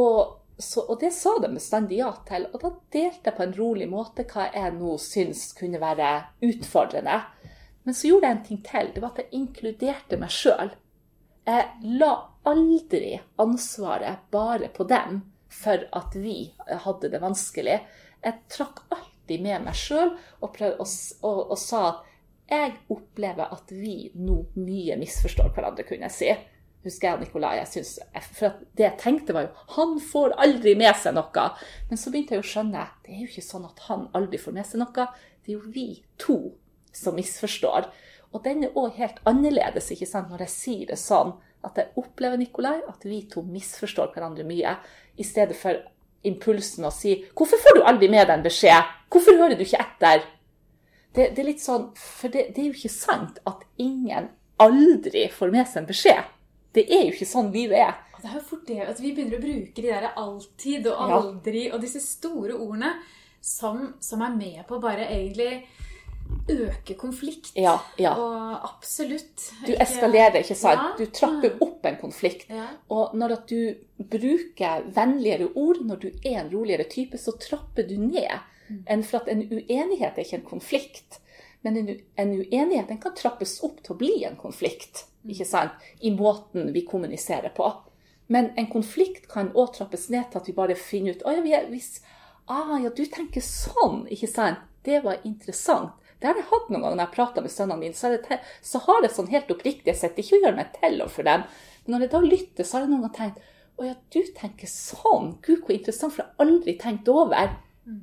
[0.02, 2.48] Og, så, og det sa de bestandig ja til.
[2.54, 6.10] Og da delte jeg på en rolig måte hva jeg nå syns kunne være
[6.48, 7.20] utfordrende.
[7.86, 8.90] Men så gjorde jeg en ting til.
[8.94, 10.74] Det var at jeg inkluderte meg sjøl.
[11.48, 12.12] Jeg la
[12.48, 15.22] aldri ansvaret bare på dem
[15.54, 17.78] for at vi hadde det vanskelig.
[18.26, 20.84] Jeg trakk alltid med meg sjøl og, og,
[21.22, 22.04] og, og sa at
[22.48, 26.36] jeg opplever at vi nå mye misforstår hverandre, kunne jeg si.
[26.88, 27.94] Husker jeg Nikolai, jeg synes,
[28.38, 31.48] for Det jeg tenkte, var jo han får aldri med seg noe.
[31.90, 34.56] Men så begynte jeg å skjønne det er jo ikke sånn at han aldri får
[34.56, 35.08] med seg noe.
[35.44, 35.88] Det er jo vi
[36.22, 36.38] to
[36.96, 37.90] som misforstår.
[38.32, 41.36] Og den er òg helt annerledes ikke sant, når jeg sier det sånn.
[41.66, 44.78] At jeg opplever Nikolai, at vi to misforstår hverandre mye.
[45.18, 45.84] I stedet for
[46.24, 48.84] impulsen å si 'Hvorfor får du aldri med deg en beskjed?
[49.10, 50.24] Hvorfor hører du ikke etter?'
[51.14, 55.28] Det, det er litt sånn, For det, det er jo ikke sant at ingen aldri
[55.30, 56.24] får med seg en beskjed.
[56.78, 57.96] Det er jo ikke sånn livet er.
[58.18, 61.18] Det er jo fort det at vi begynner å bruke de der alltid og Ja.
[61.22, 62.94] aldri og disse store ordene
[63.42, 65.64] som, som er med på bare egentlig
[66.50, 67.52] øke konflikt.
[67.56, 68.14] Ja, ja.
[68.20, 69.46] Og absolutt.
[69.66, 70.82] Du eskalerer, ikke sant?
[70.82, 70.96] Ja.
[70.98, 72.50] Du trapper opp en konflikt.
[72.52, 72.68] Ja.
[72.94, 73.60] Og når du
[73.98, 78.40] bruker vennligere ord når du er en roligere type, så trapper du ned.
[78.88, 81.22] Enn for at en uenighet er ikke en konflikt.
[81.64, 85.06] Men en, en uenighet den kan trappes opp til å bli en konflikt.
[85.30, 85.76] Ikke sant?
[86.00, 87.70] I måten vi kommuniserer på.
[88.28, 91.44] Men en konflikt kan òg trappes ned til at vi bare finner ut Å ja,
[91.46, 92.02] vi hvis,
[92.52, 94.66] ah, ja, du tenker sånn, ikke sant?
[94.84, 95.96] Det var interessant.
[96.20, 97.96] Det har jeg hatt noen ganger når jeg prater med sønnene mine.
[97.98, 101.28] Så, det så har jeg sånn helt oppriktig sett, ikke å gjøre meg til overfor
[101.28, 101.46] dem,
[101.84, 104.70] men når jeg da lytter, så har jeg noen ganger tenkt Å ja, du tenker
[104.72, 105.36] sånn.
[105.46, 107.52] Gud, hvor interessant, for jeg har aldri tenkt over.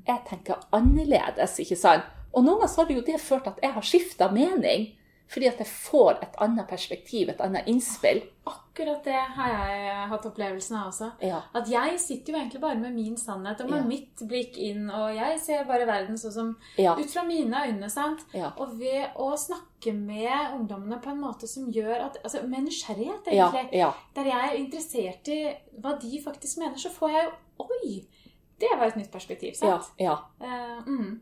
[0.06, 2.06] Jeg tenker annerledes, ikke sant?
[2.30, 4.86] Og noen ganger så har det jo det ført til at jeg har skifta mening.
[5.26, 8.20] Fordi at jeg får et annet perspektiv, et annet innspill.
[8.46, 11.08] Akkurat det har jeg hatt opplevelsen av også.
[11.24, 11.38] Ja.
[11.56, 13.86] At jeg sitter jo egentlig bare med min sannhet og med Ja.
[13.88, 16.94] mitt blikk inn, og jeg ser bare verden sånn som Ja.
[16.94, 17.90] ut fra mine øyne.
[17.90, 18.20] sant?
[18.34, 18.52] Ja.
[18.58, 23.24] Og ved å snakke med ungdommene på en måte som gjør at altså Med nysgjerrighet,
[23.26, 23.72] egentlig.
[23.72, 23.92] ja.
[24.14, 27.32] Der jeg er interessert i hva de faktisk mener, så får jeg jo
[27.64, 28.06] Oi!
[28.60, 29.84] Det var et nytt perspektiv, sant?
[29.98, 30.16] ja.
[30.40, 31.20] Eh, mm.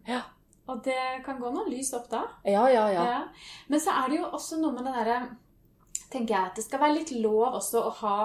[0.72, 2.24] Ja, Og det kan gå noen lys opp da.
[2.44, 2.88] ja, ja.
[2.90, 3.04] ja.
[3.04, 3.22] Ja.
[3.68, 5.22] Men så er det jo også noe med det derre
[6.12, 8.16] tenker jeg at Det skal være litt lov også å ha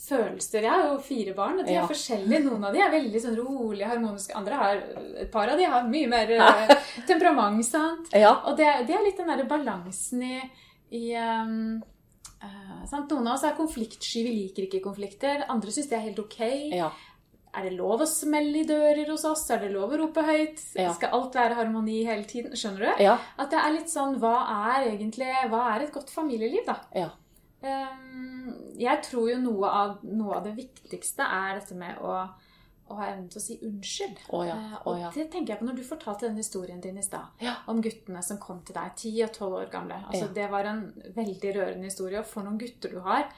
[0.00, 0.64] følelser.
[0.64, 1.82] Jeg har jo fire barn, og de Ja.
[1.84, 2.44] er forskjellige.
[2.44, 4.34] Noen av de er veldig sånn rolige, harmoniske.
[4.36, 4.76] Andre har,
[5.20, 7.64] Et par av de har mye mer eh, temperament.
[7.64, 8.08] sant?
[8.12, 8.32] ja.
[8.46, 10.40] Og det, det er litt den derre balansen i,
[10.92, 11.82] i um,
[12.42, 13.10] uh, sant?
[13.10, 15.44] Noen av oss er konfliktsky, vi liker ikke konflikter.
[15.48, 16.40] Andre syns det er helt ok.
[16.72, 16.90] ja.
[17.54, 19.44] Er det lov å smelle i dører hos oss?
[19.54, 20.62] Er det lov å rope høyt?
[20.78, 20.92] Ja.
[20.96, 22.54] Skal alt være harmoni hele tiden?
[22.58, 23.04] Skjønner du?
[23.04, 23.18] ja.
[23.38, 24.36] At det er litt sånn Hva
[24.72, 26.80] er egentlig Hva er et godt familieliv, da?
[27.04, 27.10] ja.
[27.64, 32.16] Um, jeg tror jo noe av, noe av det viktigste er dette med å,
[32.90, 34.20] å ha evnen til å si unnskyld.
[34.28, 37.06] Oh, ja, oh, og det tenker jeg på når du fortalte den historien din i
[37.06, 37.32] stad.
[37.70, 40.02] Om guttene som kom til deg, 10 og 12 år gamle.
[40.10, 40.28] Altså.
[40.36, 40.82] Det var en
[41.16, 42.20] veldig rørende historie.
[42.20, 43.30] Og for noen gutter du har.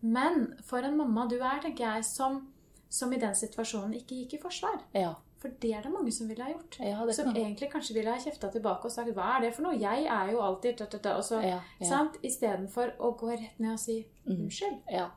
[0.00, 2.42] Men for en mamma du er, tenker jeg, som,
[2.90, 4.80] som i den situasjonen ikke gikk i forsvar.
[4.94, 5.14] Ja.
[5.40, 6.76] For det er det mange som ville ha gjort.
[6.84, 9.62] Ja, det som egentlig kanskje ville ha kjefta tilbake og sagt 'hva er det for
[9.62, 9.80] noe'?
[9.80, 11.86] Jeg er jo alltid da, da, da, og så, Ja, ja.
[11.86, 12.18] sant?
[12.22, 14.36] Istedenfor å gå rett ned og si Mm.
[14.36, 14.82] 'unnskyld'.
[14.90, 15.08] Ja.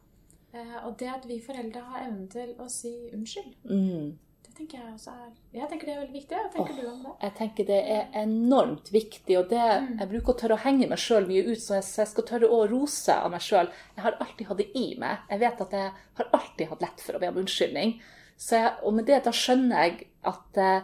[0.53, 4.17] Eh, og det at vi foreldre har evnen til å si 'unnskyld', Mm.
[4.53, 6.37] Det tenker jeg også er Jeg tenker det er veldig viktig.
[6.37, 7.11] Hva tenker du om det?
[7.23, 9.99] Jeg tenker det er enormt viktig, og det, Mm.
[9.99, 12.49] jeg bruker å tørre å henge meg sjøl mye ut, så jeg, jeg skal tørre
[12.53, 13.71] å rose av meg sjøl.
[13.95, 15.17] Jeg har alltid hatt det i meg.
[15.29, 17.95] Jeg vet at jeg har alltid hatt lett for å be om unnskyldning.
[18.37, 20.81] Så jeg, og med det da skjønner jeg at eh,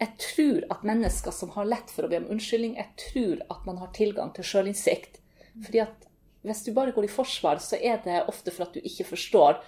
[0.00, 3.66] jeg tror at mennesker som har lett for å be om unnskyldning, jeg tror at
[3.66, 5.20] man har tilgang til sjølinnsikt.
[5.60, 6.06] Fordi at
[6.42, 9.60] hvis du bare går i forsvar, så er det ofte for at du ikke forstår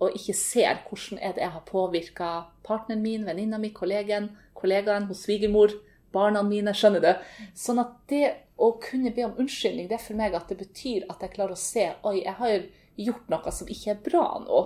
[0.00, 2.30] og ikke ser hvordan er det jeg har påvirka
[2.66, 5.74] partneren min, venninna mi, kollegen, kollegaen hos svigermor,
[6.12, 6.72] barna mine.
[6.76, 7.10] Skjønner du?
[7.56, 8.24] Sånn at det
[8.60, 11.56] å kunne be om unnskyldning, det er for meg at det betyr at jeg klarer
[11.56, 12.66] å se oi, jeg har
[13.00, 14.64] gjort noe som ikke er bra nå.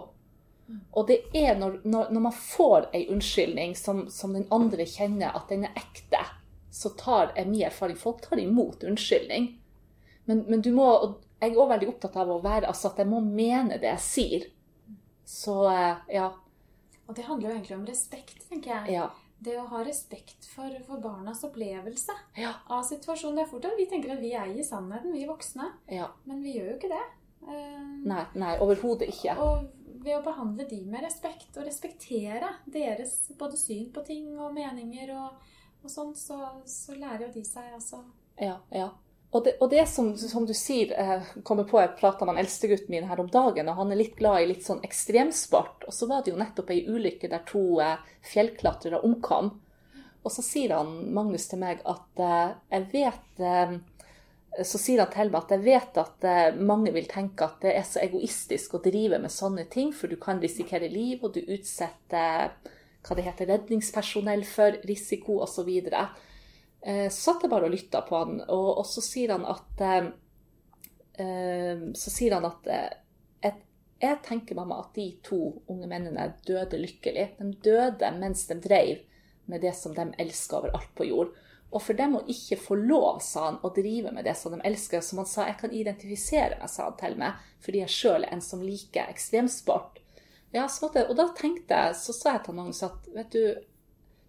[0.97, 5.35] Og det er når, når, når man får ei unnskyldning som, som den andre kjenner
[5.37, 6.23] at den er ekte,
[6.75, 9.53] så tar jeg min erfaring Folk tar imot unnskyldning.
[10.25, 13.03] Men, men du må, og jeg er også veldig opptatt av å være, altså at
[13.03, 14.47] jeg må mene det jeg sier.
[15.25, 16.31] Så eh, ja.
[17.07, 18.95] Og det handler jo egentlig om respekt, tenker jeg.
[18.99, 19.11] Ja.
[19.45, 22.55] Det å ha respekt for, for barnas opplevelse Ja.
[22.73, 23.37] av situasjonen.
[23.37, 25.67] Det er fort at vi tenker at vi eier sannheten, vi voksne.
[25.93, 26.07] ja.
[26.25, 27.03] Men vi gjør jo ikke det.
[27.45, 29.35] Eh, Nei, nei overhodet ikke.
[29.37, 29.67] Og
[30.05, 35.13] ved å behandle de med respekt, og respektere deres både syn på ting og meninger
[35.17, 35.37] og,
[35.85, 38.01] og sånt, så, så lærer jo de seg altså
[38.41, 38.89] Ja, ja.
[39.35, 42.93] Og det, og det som, som du sier, eh, kommer på, jeg prata med eldstegutten
[42.95, 45.89] min her om dagen, og han er litt glad i litt sånn ekstremsport.
[45.89, 47.97] Og så var det jo nettopp ei ulykke der to eh,
[48.31, 49.51] fjellklatrere omkom.
[50.23, 53.75] Og så sier han, Magnus til meg at eh, jeg vet eh,
[54.63, 57.89] Så sier han til meg at jeg vet at mange vil tenke at det er
[57.91, 62.55] så egoistisk å drive med sånne ting, for du kan risikere liv, og du utsetter
[63.03, 65.73] hva det heter, redningspersonell for risiko osv.
[66.85, 70.11] Eh, satt jeg bare og lytta på han, og, og så sier han at eh,
[71.25, 72.91] eh, Så sier han at eh,
[73.49, 73.63] et,
[74.03, 75.41] jeg tenker mamma at de to
[75.73, 77.31] unge mennene døde lykkelig.
[77.39, 79.01] De døde mens de drev
[79.49, 81.33] med det som de elska overalt på jord.
[81.75, 84.61] Og for dem å ikke få lov, sa han, å drive med det som de
[84.69, 88.27] elsker, som han sa, jeg kan identifisere meg, sa han til meg, fordi jeg sjøl
[88.27, 89.99] er en som liker ekstremsport.
[90.55, 93.43] Ja, måtte, og da tenkte jeg, så sa jeg til Magnus at vet du,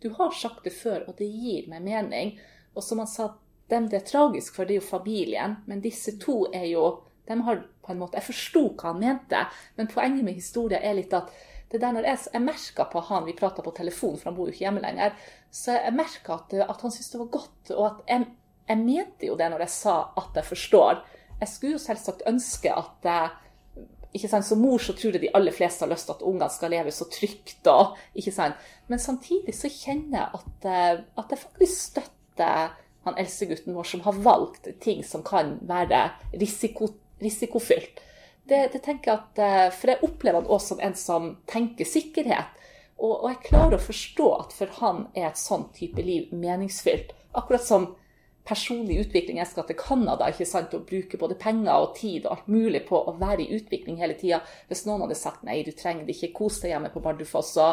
[0.06, 2.36] du har sagt det før, og det gir meg mening.
[2.78, 3.32] Og som han sa,
[3.74, 5.58] dem det er tragisk for, det er jo familien.
[5.66, 6.86] Men disse to er jo
[7.26, 9.40] de har på en måte, Jeg forsto hva han mente,
[9.78, 11.32] men poenget med historien er litt at
[11.72, 14.46] det der når jeg, jeg merka på han, Vi prata på telefon, for han bor
[14.48, 15.16] jo ikke hjemme lenger.
[15.50, 17.72] Så jeg merka at, at han syntes det var godt.
[17.74, 18.28] Og at jeg,
[18.70, 21.02] jeg mente jo det når jeg sa at jeg forstår.
[21.40, 23.34] Jeg skulle jo selvsagt ønske at jeg
[24.16, 24.48] ikke sant?
[24.48, 26.94] Som mor så tror jeg de aller fleste har lyst til at ungene skal leve
[26.96, 27.68] så trygt.
[27.72, 28.68] Og, ikke sant?
[28.92, 32.76] Men samtidig så kjenner jeg at, eh, at jeg faktisk støtter
[33.06, 36.08] han eldstegutten vår som har valgt ting som kan være
[36.42, 36.90] risiko,
[37.22, 38.02] risikofylt.
[38.46, 41.90] Det, det tenker jeg at, eh, For jeg opplever han også som en som tenker
[41.90, 42.54] sikkerhet.
[42.96, 47.12] Og, og jeg klarer å forstå at for han er et sånn type liv meningsfylt.
[47.36, 47.90] Akkurat som
[48.46, 49.40] personlig utvikling.
[49.42, 52.84] Jeg skal til Canada ikke sant, og bruke både penger og tid og alt mulig
[52.88, 54.42] på å være i utvikling hele tida.
[54.70, 57.72] Hvis noen hadde sagt nei, du trenger det ikke, kos deg hjemme på Bardufoss, så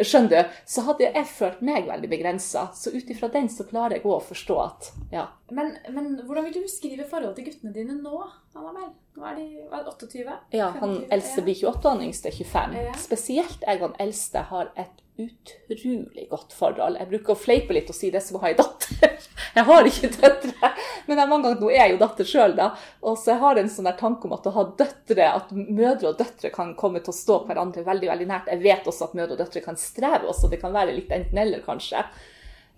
[0.00, 2.66] skjønner du, så hadde jeg følt meg veldig begrensa.
[2.74, 5.28] Så ut ifra den så klarer jeg òg å forstå at ja.
[5.54, 8.24] Men, men hvordan vil du beskrive forholdet til guttene dine nå,
[8.56, 8.94] Annabelle?
[9.14, 10.24] Nå er de er 28?
[10.56, 12.76] Ja, han 25, eldste blir 28, han yngste er 25.
[12.88, 12.98] Ja.
[12.98, 16.98] Spesielt jeg og han eldste har et utrolig godt forhold.
[16.98, 19.14] Jeg bruker å fleipe litt og si det som å ha ei datter.
[19.54, 20.68] Jeg har ikke døtre,
[21.06, 22.64] men jeg, mange ganger nå er jeg jo datter sjøl, da.
[23.06, 26.18] Og så jeg har en sånn tanke om at å ha døtre, at mødre og
[26.18, 28.50] døtre kan komme til å stå hverandre veldig veldig nært.
[28.50, 31.62] Jeg vet også at mødre og døtre kan streve også, det kan være litt enten-eller,
[31.66, 32.02] kanskje.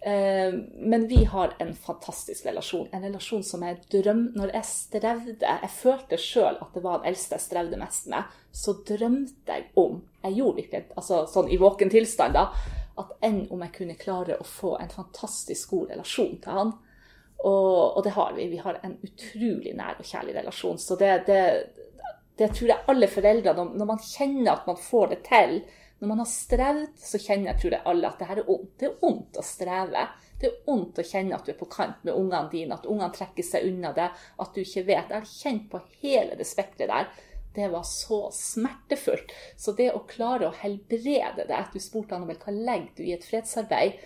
[0.07, 2.89] Eh, Men vi har en fantastisk relasjon.
[2.93, 4.21] En relasjon som jeg drøm...
[4.39, 8.37] Når jeg strevde Jeg følte sjøl at det var den eldste jeg strevde mest med.
[8.55, 12.53] Så drømte jeg om Jeg gjorde virkelig altså sånn i våken tilstand, da.
[13.03, 16.71] At enn om jeg kunne klare å få en fantastisk god relasjon til han.
[17.43, 18.47] Og, og det har vi.
[18.55, 20.79] Vi har en utrolig nær og kjærlig relasjon.
[20.79, 21.43] Så det, det,
[22.39, 25.59] det tror jeg alle foreldre, når man kjenner at man får det til
[25.99, 28.73] Når man har strevd, så kjenner jeg, tror jeg alle at det her er ondt.
[28.81, 30.03] Det er ondt å streve.
[30.37, 33.15] Det er ondt å kjenne at du er på kant med ungene dine, at ungene
[33.15, 35.09] trekker seg unna det, at du ikke vet.
[35.09, 37.25] Jeg har kjent på hele det spekteret der.
[37.57, 39.33] Det var så smertefullt.
[39.57, 43.25] Så det å klare å helbrede det Du spurte Annabel hva legger du i et
[43.25, 43.97] fredsarbeid.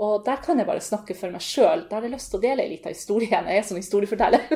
[0.00, 1.84] Og der kan jeg bare snakke for meg sjøl.
[1.88, 3.28] Der har jeg lyst til å dele ei lita historie.
[3.28, 4.46] Jeg er sånn historieforteller.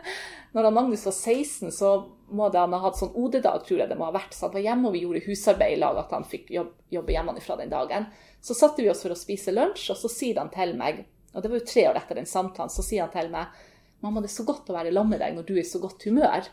[0.54, 1.90] Når han Magnus var 16, så
[2.30, 4.36] må det han ha hatt sånn OD-dag, tror jeg det må ha vært.
[4.36, 7.16] Så han var hjemme, og vi gjorde husarbeid i lag, at han fikk jobb, jobbe
[7.16, 8.06] hjemmefra den dagen.
[8.44, 11.02] Så satte vi oss for å spise lunsj, og så sier han til meg,
[11.34, 13.62] og det var jo tre år etter den samtalen, så sier han til meg
[14.04, 15.78] Mamma, det er så godt å være sammen med deg når du er i så
[15.80, 16.48] godt humør.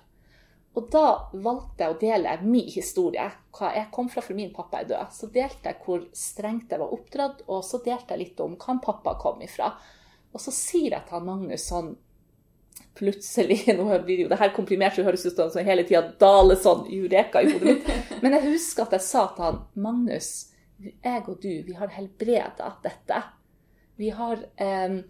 [0.71, 3.25] Og da valgte jeg å dele min historie.
[3.51, 5.09] Hva jeg kom fra, for min pappa er død.
[5.11, 8.77] Så delte jeg hvor strengt jeg var oppdratt, og så delte jeg litt om hva
[8.83, 9.73] pappa kom ifra.
[10.31, 11.91] Og så sier jeg til han Magnus sånn
[12.95, 16.87] plutselig Nå blir jo det her komprimert, så høres ut som hele tida daler sånn
[16.91, 17.91] jureka i hodet mitt.
[18.23, 20.31] Men jeg husker at jeg sa til han Magnus,
[20.81, 23.19] jeg og du, vi har helbreda dette.
[23.99, 25.01] Vi har eh,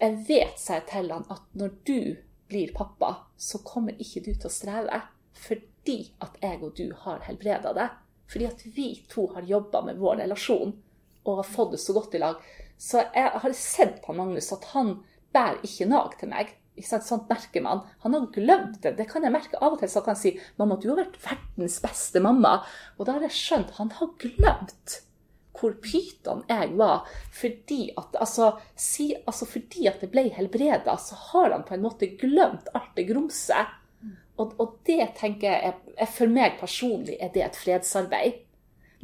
[0.00, 1.98] Jeg vet, sa jeg til han, at når du
[2.48, 5.00] blir pappa, så kommer ikke du til å streve.
[5.34, 7.88] Fordi at jeg og du har helbreda det.
[8.30, 10.74] Fordi at vi to har jobba med vår relasjon
[11.24, 12.40] og har fått det så godt i lag.
[12.78, 14.98] Så jeg har sett på Magnus at han
[15.34, 16.52] bærer ikke nag til meg.
[16.82, 17.84] Sånt merker man.
[18.02, 18.96] Han har glemt det.
[18.98, 19.90] Det kan jeg merke av og til.
[19.90, 22.64] Så kan han si 'Mamma, du har vært verdens beste mamma'.
[22.98, 25.00] Og da har jeg skjønt han har glemt
[25.64, 27.08] hvor pyton jeg var.
[27.32, 31.86] Fordi at, altså, si, altså fordi at det ble helbreda, så har han på en
[31.86, 33.80] måte glemt alt det grumset.
[34.36, 38.40] Og, og, det tenker jeg er, for meg personlig er det et fredsarbeid.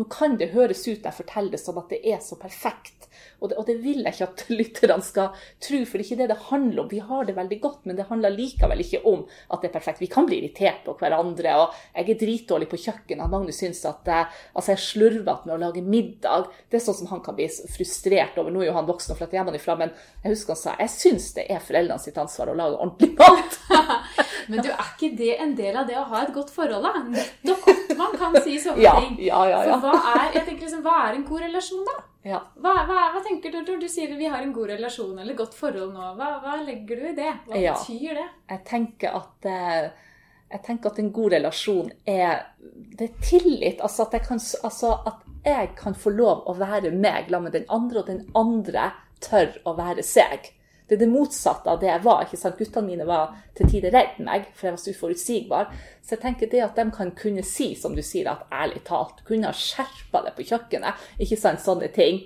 [0.00, 3.09] Nå kan det høres ut jeg forteller det som at det er så perfekt.
[3.40, 6.20] Og det, og det, vil jeg ikke at lytterne skal tro, for det er ikke
[6.22, 6.90] det det handler om.
[6.90, 10.02] Vi har det veldig godt, men det handler likevel ikke om at det er perfekt.
[10.02, 13.30] Vi kan bli irritert på hverandre, og jeg er dritdårlig på kjøkkenet.
[13.30, 16.50] Magnus syns at jeg, altså jeg er slurvete med å lage middag.
[16.70, 18.52] Det er sånn som han kan bli frustrert over.
[18.52, 21.30] Nå er jo han voksen og flytter hjemmefra, men jeg husker han sa jeg syns
[21.36, 23.58] det er foreldrene sitt ansvar å lage ordentlig mat.
[24.50, 27.04] men du, er ikke det en del av det å ha et godt forhold, da?
[27.10, 29.18] Nettopp at man kan si sånne ja, ting.
[29.26, 29.76] Ja, ja, ja.
[29.76, 31.98] Så hva er, jeg tenker liksom, hva er en god relasjon, da?
[32.22, 32.42] Ja.
[32.60, 35.54] Hva, hva, hva, tenker du når du sier vi har en god relasjon eller godt
[35.56, 36.12] forhold nå?
[36.18, 37.32] Hva, hva legger du i det?
[37.46, 37.74] Hva ja.
[37.78, 38.26] betyr det?
[38.52, 40.08] Jeg tenker at eh,
[40.50, 43.80] jeg tenker at en god relasjon er det er tillit.
[43.80, 47.56] Altså at, jeg kan, altså at jeg kan få lov å være meg sammen med
[47.56, 48.90] den andre, og den andre
[49.24, 50.50] tør å være seg.
[50.90, 52.24] Det er det motsatte av det jeg var.
[52.24, 52.58] ikke sant?
[52.58, 55.68] Guttene mine var til tider redd meg, for jeg var så uforutsigbar.
[56.02, 59.22] Så jeg tenker det at de kan kunne si, som du sier, at ærlig talt,
[59.28, 61.04] kunne ha skjerpa det på kjøkkenet.
[61.22, 62.24] Ikke sant, sånne ting.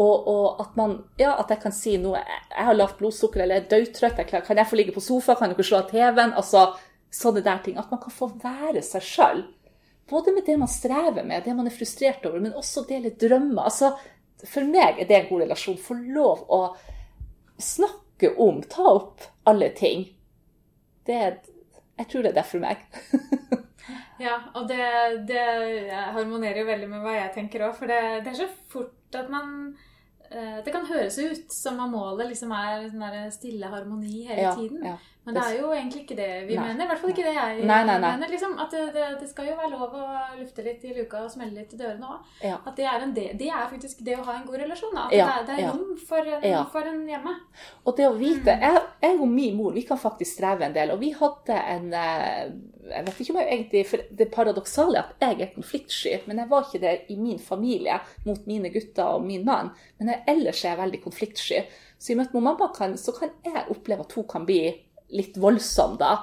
[0.00, 3.60] Og, og, at man, ja, at jeg kan si noe Jeg har lavt blodsukker eller
[3.60, 4.24] er dødtrøtt.
[4.32, 5.38] Kan jeg få ligge på sofa?
[5.38, 6.34] Kan dere slå av TV-en?
[6.34, 6.66] Altså
[7.14, 7.78] sånne der ting.
[7.78, 9.44] At man kan få være seg sjøl.
[10.10, 13.68] Både med det man strever med, det man er frustrert over, men også dele drømmer.
[13.70, 13.92] Altså,
[14.42, 15.78] for meg er det en god relasjon.
[15.78, 16.64] Få lov å
[17.64, 20.08] snakke om, ta opp alle ting.
[21.06, 21.18] Det,
[22.00, 22.82] jeg tror det er det for meg.
[24.26, 24.80] ja, og det,
[25.30, 25.44] det,
[26.16, 27.76] harmonerer jo veldig med hva jeg tenker òg.
[27.78, 29.72] For det, det, er så fort at man
[30.30, 34.84] Det kan høres ut som om målet liksom er sånn stille harmoni hele ja, tiden.
[34.86, 34.94] Ja.
[35.24, 36.62] Men det er jo egentlig ikke det vi nei.
[36.64, 36.84] mener.
[36.84, 38.30] I hvert fall ikke det jeg nei, nei, mener.
[38.32, 40.06] Liksom, at det, det, skal jo være lov å
[40.38, 42.30] lufte litt i luka og smelle litt i dørene òg.
[42.46, 42.56] Ja.
[42.64, 44.96] At det er, det er, faktisk det å ha en god relasjon.
[44.96, 47.36] At ja, det, er, det er rom for en, for en, hjemme.
[47.84, 48.64] Og det å vite mm.
[48.64, 50.94] jeg, jeg, og min mor vi kan faktisk streve en del.
[50.96, 52.42] Og vi hadde en eh,
[52.90, 56.16] Jeg vet ikke om jeg egentlig for Det paradoksale er at jeg er konfliktsky.
[56.26, 59.72] Men jeg var ikke det i min familie mot mine gutter og min mann.
[59.98, 61.62] Men jeg, ellers er jeg veldig konfliktsky.
[62.00, 64.62] Så i møte med mamma kan, så kan jeg oppleve at hun kan bli
[65.16, 66.14] litt voldsom, da.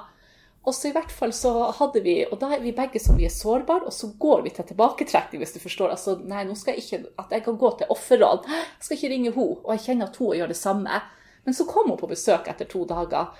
[0.68, 3.24] Og så i hvert fall så hadde vi Og da er vi begge som vi
[3.28, 5.94] er sårbare, og så går vi til tilbaketrekning, hvis du forstår.
[5.94, 8.48] Altså, nei, nå skal jeg ikke At jeg kan gå til offerråd.
[8.50, 11.00] Jeg skal ikke ringe henne, og jeg kjenner at hun gjør det samme.
[11.46, 13.30] Men så kom hun på besøk etter to dager,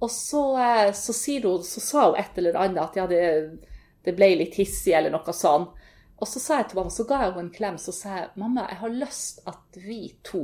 [0.00, 3.22] og så, eh, så, hun, så sa hun et eller annet at ja, det,
[4.04, 5.76] det ble litt hissig, eller noe sånt.
[6.20, 8.26] Og så sa jeg til mamma, så ga jeg henne en klem så sa jeg,
[8.40, 10.42] mamma, jeg har lyst at vi to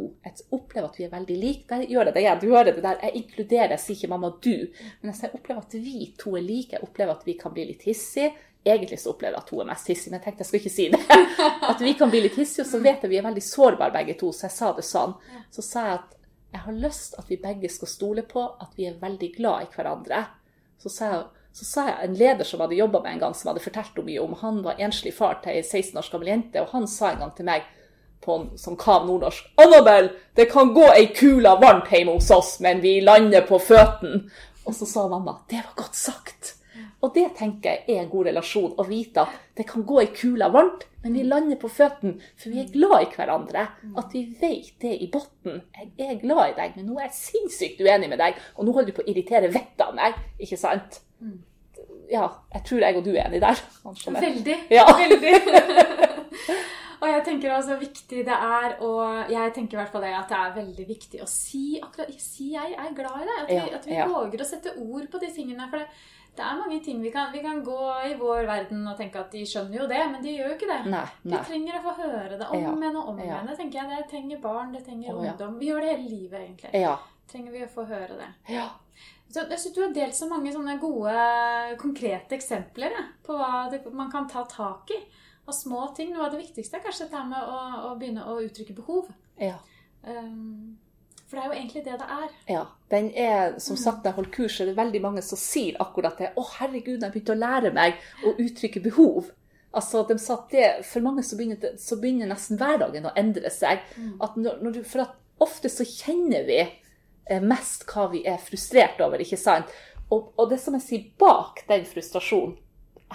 [0.49, 1.67] opplever at vi er veldig like.
[1.69, 2.41] Der gjør jeg det igjen.
[2.41, 3.03] Du hører det der.
[3.05, 4.55] Jeg inkluderer, jeg sier ikke mamma du.
[5.03, 6.79] Men jeg opplever at vi to er like.
[6.79, 8.33] Jeg opplever at vi kan bli litt hissige.
[8.65, 10.75] Egentlig så opplever jeg at hun er mest hissig, men jeg tenkte jeg skulle ikke
[10.75, 11.21] si det.
[11.71, 12.65] At vi kan bli litt hissige.
[12.65, 15.13] Og så vet jeg vi er veldig sårbare begge to, så jeg sa det sånn.
[15.55, 16.16] Så sa jeg at
[16.53, 19.73] jeg har lyst at vi begge skal stole på at vi er veldig glad i
[19.75, 20.25] hverandre.
[20.79, 21.25] Så sa jeg
[21.57, 24.21] så sa jeg en leder som hadde jobba med en gang, som hadde fortalt mye
[24.21, 27.23] om Han var enslig far til ei 16 års gammel jente, og han sa en
[27.23, 27.65] gang til meg
[28.21, 32.83] på som kav nordnorsk 'Annabel, det kan gå ei kule varmt hjemme hos oss, men
[32.83, 34.29] vi lander på føttene.'
[34.67, 36.56] Og så sa mamma 'Det var godt sagt'.
[37.07, 40.09] Og det tenker jeg er en god relasjon, å vite at det kan gå ei
[40.11, 43.67] kule varmt, men vi lander på føttene, for vi er glad i hverandre.
[44.01, 45.61] At vi vet det i bunnen.
[45.77, 48.75] Jeg er glad i deg, men nå er jeg sinnssykt uenig med deg, og nå
[48.75, 50.19] holder du på å irritere vettet av meg.
[50.43, 50.99] Ikke sant?
[52.11, 53.63] Ja, jeg tror jeg og du er enig der.
[54.19, 54.59] Veldig.
[54.75, 54.89] Ja.
[55.05, 55.37] Veldig.
[56.97, 60.15] Og jeg tenker altså hvor viktig det er, og jeg tenker i hvert fall det
[60.17, 63.37] at det er veldig viktig å si akkurat Si jeg er glad i deg.
[63.43, 64.07] At vi, Ja, at vi ja.
[64.09, 65.69] våger å sette ord på de tingene.
[65.69, 65.87] For det,
[66.37, 67.81] det er mange ting vi kan, vi kan gå
[68.11, 70.71] i vår verden og tenke at de skjønner jo det, men de gjør jo ikke
[70.71, 70.79] det.
[70.93, 71.05] Nei.
[71.25, 73.27] De trenger å få høre det om Ja, igjen og om ja.
[73.27, 73.51] igjen.
[73.51, 75.17] Det tenker jeg, det trenger barn, det trenger ja.
[75.21, 75.59] ungdom.
[75.61, 76.83] Vi gjør det hele livet, egentlig.
[76.87, 76.97] Ja.
[77.31, 78.33] Trenger vi å få høre det.
[78.55, 78.69] ja.
[79.27, 81.15] Så jeg synes Du har delt så mange sånne gode,
[81.83, 85.01] konkrete eksempler ja, på hva det, man kan ta tak i
[85.47, 86.13] av små ting.
[86.15, 87.59] Noe av det viktigste er kanskje dette med å,
[87.91, 89.11] å begynne å uttrykke behov.
[89.43, 89.59] ja.
[90.07, 90.77] Um,
[91.27, 92.29] for det er jo egentlig det det er.
[92.47, 92.63] Ja,
[92.93, 96.21] den er, som sagt, når jeg holder kurs, er det veldig mange som sier akkurat
[96.23, 96.31] det.
[96.39, 99.33] Å, herregud, jeg begynte å lære meg å uttrykke behov.
[99.77, 103.51] Altså, de sa at det, For mange så begynner, så begynner nesten hverdagen å endre
[103.53, 103.83] seg.
[103.99, 104.13] Mm.
[104.23, 108.39] At når, når du, for at ofte så kjenner vi eh, mest hva vi er
[108.41, 109.75] frustrert over, ikke sant?
[110.07, 112.55] Og, og det som jeg sier, bak den frustrasjonen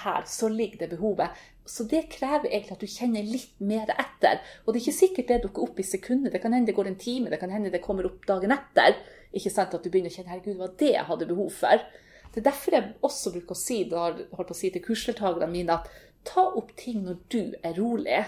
[0.03, 1.39] her, så ligger det behovet.
[1.71, 4.41] Så det krever egentlig at du kjenner litt mer etter.
[4.65, 6.33] Og det er ikke sikkert det dukker opp i sekundet.
[6.33, 8.97] Det kan hende det går en time, det kan hende det kommer opp dagen etter.
[9.31, 9.77] Ikke sant?
[9.77, 11.85] At du begynner å kjenne herregud, det var det jeg hadde behov for.
[12.31, 15.87] Det er derfor jeg også bruker å si, å si til kursdeltakerne mine at
[16.27, 18.19] ta opp ting når du er rolig.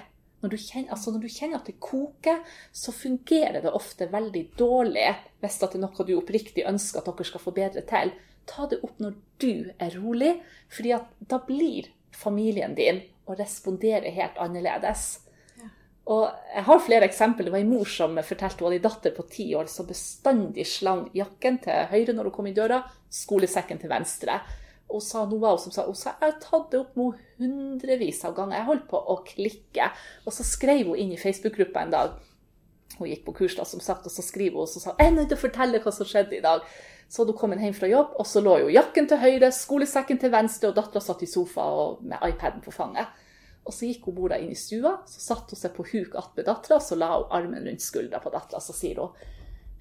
[0.44, 2.42] Når du, kjenner, altså når du kjenner at det koker,
[2.76, 5.08] så fungerer det ofte veldig dårlig
[5.44, 8.12] hvis det er noe du oppriktig ønsker at dere skal få bedre til.
[8.48, 10.38] Ta det opp når du er rolig,
[10.72, 10.96] fordi
[11.32, 15.06] da blir familien din å respondere helt annerledes.
[16.12, 17.48] Og jeg har flere eksempler.
[17.48, 20.66] Det var en mor som fortalte hun hadde en datter på ti år som bestandig
[20.68, 24.42] slang jakken til høyre når hun kom i døra, skolesekken til venstre.
[24.92, 27.08] Og sa, noe var hun som sa, hun sa jeg har tatt det opp nå
[27.40, 28.60] hundrevis av ganger.
[28.60, 29.90] Jeg holdt på å klikke.
[30.28, 32.20] Og så skrev hun inn i Facebook-gruppa en dag.
[32.98, 35.08] Hun gikk på kurs, da, som sagt, og så skriver hun og så sa jeg
[35.08, 36.68] er nødt til å fortelle hva som skjedde i dag.
[37.08, 40.22] Så hadde hun kommet hjem fra jobb, og så lå jo jakken til høyre, skolesekken
[40.22, 43.22] til venstre, og dattera satt i sofa og med iPaden på fanget.
[43.64, 46.48] Og så gikk hun mora inn i stua, så satte hun seg på huk attmed
[46.50, 49.32] dattera, så la hun armen rundt skuldra på dattera, så sier hun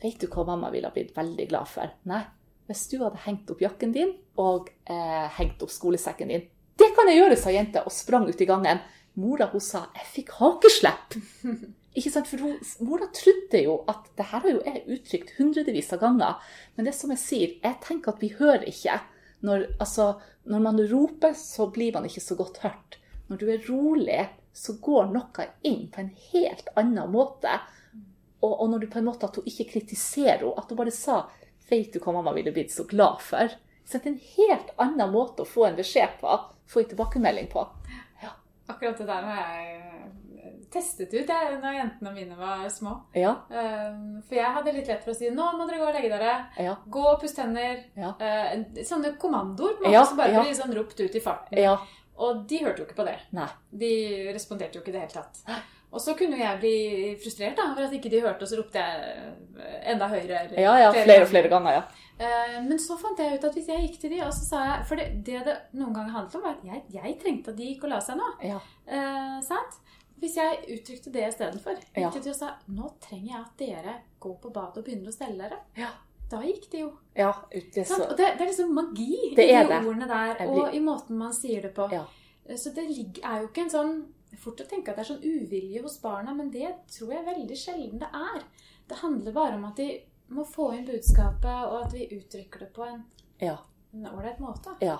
[0.02, 1.90] Vet du hva mamma ville ha blitt veldig glad for?
[2.10, 2.24] Nei,
[2.66, 6.48] hvis du hadde hengt opp jakken din og eh, hengt opp skolesekken din.
[6.78, 8.80] Det kan jeg gjøre, sa jenta og sprang ut i gangen.
[9.22, 11.14] Mora hun sa jeg fikk hakeslepp.
[11.92, 12.28] Ikke sant?
[12.28, 16.52] For Mora trodde jo at det her har jo jeg uttrykt hundrevis av ganger.
[16.76, 19.00] Men det som jeg sier, jeg tenker at vi hører ikke.
[19.44, 20.14] Når, altså,
[20.48, 22.98] når man roper, så blir man ikke så godt hørt.
[23.28, 24.22] Når du er rolig,
[24.52, 27.58] så går noe inn på en helt annen måte.
[28.42, 30.94] Og, og når du på en måte at hun ikke kritiserer henne, at hun bare
[30.94, 31.24] sa
[31.72, 33.52] Vet du hva mamma ville blitt så glad for?
[33.86, 36.34] Så det er en helt annen måte å få en beskjed på,
[36.68, 37.62] få en tilbakemelding på.
[38.68, 40.02] Akkurat det der har jeg
[40.72, 42.96] testet ut jeg, når jentene mine var små.
[43.14, 45.94] Ja, Um, for jeg hadde litt lett for å si 'nå må dere gå og
[45.94, 46.46] legge dere'.
[46.58, 47.84] ja, Gå og puss tenner.
[47.96, 48.14] Ja.
[48.20, 51.58] Eh, sånne kommandoer på en måte, Ja, som bare blir sånn ropt ut i farten.
[51.58, 51.76] ja.
[52.18, 53.18] Og de hørte jo ikke på det.
[53.32, 53.48] Nei.
[53.72, 55.38] De responderte jo ikke i det hele tatt.
[55.92, 58.78] Og så kunne jeg bli frustrert da, over at ikke de hørte, og så ropte
[58.78, 59.00] jeg
[59.58, 60.52] eh, enda høyere.
[60.58, 61.82] Ja, ja, flere og flere ganger, ja.
[62.20, 64.56] Eh, Men så fant jeg ut at hvis jeg gikk til de, og så sa
[64.64, 67.56] jeg For det det, det noen ganger handlet om, var at jeg, jeg trengte at
[67.56, 68.28] de gikk og la seg nå.
[68.42, 69.80] Ja, Eh, sant?
[70.22, 72.08] Hvis jeg uttrykte det istedenfor, Ja.
[72.14, 75.58] og sa nå trenger jeg at dere går på badet og begynner å stelle dere.
[75.76, 75.90] ja.
[76.32, 76.92] Da gikk det jo.
[77.14, 80.62] ja ut- det så, det, det er liksom magi Det i de ordene der, blir-
[80.62, 81.90] og i måten man sier det på.
[81.92, 82.06] Ja.
[82.56, 82.86] Så det
[83.22, 84.06] er jo ikke en sånn
[84.40, 87.56] Fort å tenke at det er sånn uvilje hos barna, men det tror jeg veldig
[87.56, 88.42] sjelden det er.
[88.88, 90.00] Det handler bare om at de
[90.30, 93.04] må få inn budskapet, og at vi uttrykker det på en
[93.38, 93.58] ja,
[93.92, 94.72] ålreit måte.
[94.80, 94.96] ja.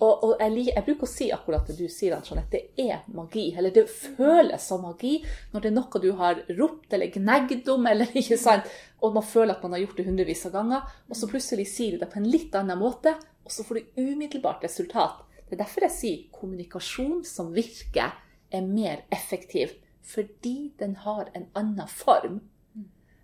[0.00, 0.24] Og.
[0.24, 2.60] Og, jeg, jeg bruker å si akkurat det du sier, Jeanette.
[2.74, 3.46] Det er magi.
[3.56, 5.18] Eller det føles som magi
[5.52, 8.70] når det er noe du har ropt eller gnegd om, eller ikke sant,
[9.04, 11.94] og man føler at man har gjort det hundrevis av ganger, og så plutselig sier
[11.94, 13.14] du det på en litt annen måte,
[13.44, 15.22] og så får du umiddelbart resultat.
[15.44, 18.14] Det er derfor jeg sier kommunikasjon som virker,
[18.54, 19.74] er mer effektiv.
[20.04, 22.40] Fordi den har en annen form.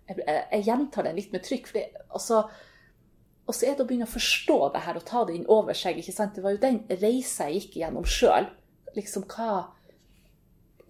[0.09, 1.69] Jeg, jeg, jeg gjentar den litt med trykk.
[1.69, 2.43] For det, altså,
[3.51, 5.75] og så er det å begynne å forstå det her og ta det inn over
[5.75, 5.97] seg.
[5.99, 6.37] ikke sant?
[6.37, 8.47] Det var jo den reisa jeg gikk gjennom sjøl.
[8.95, 9.67] Liksom hva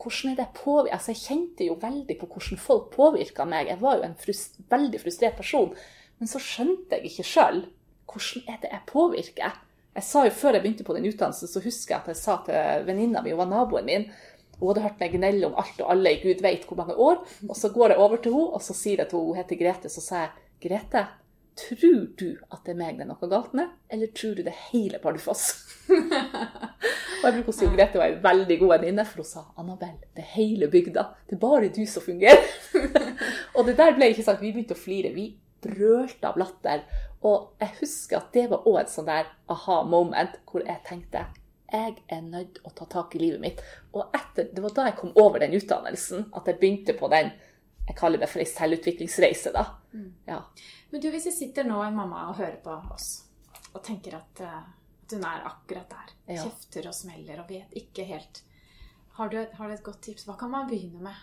[0.02, 0.94] Hvordan er det påvirket?
[0.96, 3.68] Altså, jeg kjente jo veldig på hvordan folk påvirka meg.
[3.70, 5.76] Jeg var jo en frust, veldig frustrert person.
[6.18, 7.60] Men så skjønte jeg ikke sjøl
[8.10, 9.60] hvordan er det jeg påvirker.
[9.98, 12.38] Jeg sa jo Før jeg begynte på den utdannelsen, så husker jeg at jeg sa
[12.46, 14.08] til venninna mi, hun var naboen min
[14.60, 17.22] Hun hadde hørt meg gnelle om alt og alle i gud veit hvor mange år.
[17.48, 19.62] Og så går jeg over til henne, og så sier jeg til henne, hun heter
[19.62, 21.08] Grete, så sa jeg Grete,
[21.58, 24.54] tror du at det er meg det er noe galt med, eller tror du det
[24.54, 25.50] er hele Bardufoss?
[25.92, 29.46] og jeg bruker å si at Grete var ei veldig god venninne, for hun sa
[29.62, 31.06] Annabelle, det er hele bygda.
[31.28, 32.42] Det er bare du som fungerer.
[33.56, 34.42] og det der ble ikke sagt.
[34.42, 35.14] vi begynte å flire.
[35.16, 35.28] Vi
[35.62, 36.86] brølte av latter.
[37.28, 41.28] Og jeg husker at det var òg et sånn der aha moment hvor jeg tenkte
[41.72, 43.62] jeg er nødt å ta tak i livet mitt.
[43.96, 47.32] Og etter, det var da jeg kom over den utdannelsen, at jeg begynte på den
[47.92, 49.54] jeg kaller det for ei selvutviklingsreise.
[49.56, 49.66] da.
[49.94, 50.14] Mm.
[50.28, 50.42] Ja.
[50.92, 53.26] Men du, hvis jeg sitter nå en mamma og hører på oss,
[53.72, 54.62] og tenker at, uh,
[55.06, 56.44] at hun er akkurat der, Ja.
[56.46, 58.44] kjefter og smeller og vet ikke helt
[59.18, 60.24] Har du, har du et godt tips?
[60.24, 61.16] Hva kan man begynne med?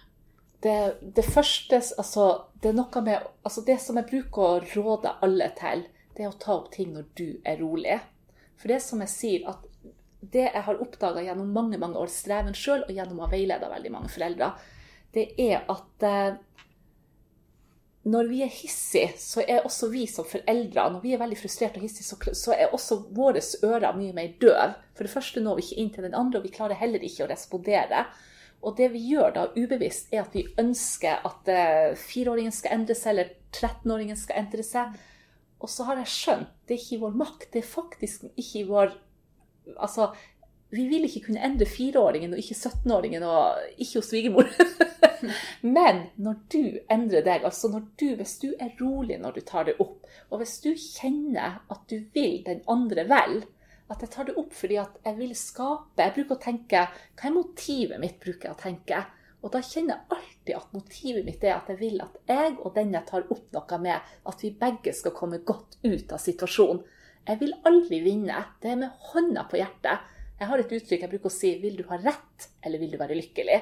[0.63, 5.85] det, det første altså, det med altså Det som jeg bruker å råde alle til,
[6.17, 8.01] det er å ta opp ting når du er rolig.
[8.59, 9.63] For det som jeg sier, at
[10.21, 13.71] det jeg har oppdaga gjennom mange mange års streven sjøl, og gjennom å ha veileda
[13.71, 14.51] veldig mange foreldre,
[15.15, 16.41] det er at eh,
[18.09, 21.81] når vi er hissige, så er også vi som foreldre Når vi er veldig frustrerte
[21.81, 24.71] og hissige, så, er også våre ører mye mer døve.
[24.97, 27.27] For det første når vi ikke inn til den andre, og vi klarer heller ikke
[27.27, 28.07] å respondere.
[28.63, 32.97] Og det vi gjør da ubevisst, er at vi ønsker at eh, fireåringen skal endre
[32.97, 34.97] seg, eller 13-åringen skal endre seg.
[35.59, 37.47] Og så har jeg skjønt det er ikke i vår makt.
[37.53, 38.97] Det er faktisk ikke i vår
[39.77, 40.07] Altså,
[40.73, 44.49] vi vil ikke kunne endre fireåringen og ikke 17-åringen og ikke hos svigermor.
[45.77, 49.77] Men når du endrer deg, altså du, hvis du er rolig når du tar det
[49.83, 53.41] opp, og hvis du kjenner at du vil den andre vel,
[53.89, 57.31] at jeg tar det opp fordi at jeg vil skape Jeg bruker å tenke Hva
[57.31, 58.19] er motivet mitt?
[58.21, 58.99] bruker jeg å tenke.
[59.41, 62.75] Og da kjenner jeg alltid at motivet mitt er at jeg vil at jeg og
[62.75, 66.83] den jeg tar opp noe med, at vi begge skal komme godt ut av situasjonen.
[67.29, 68.43] Jeg vil aldri vinne.
[68.61, 70.05] Det er med hånda på hjertet.
[70.39, 72.99] Jeg har et uttrykk jeg bruker å si Vil du ha rett, eller vil du
[73.01, 73.59] være lykkelig?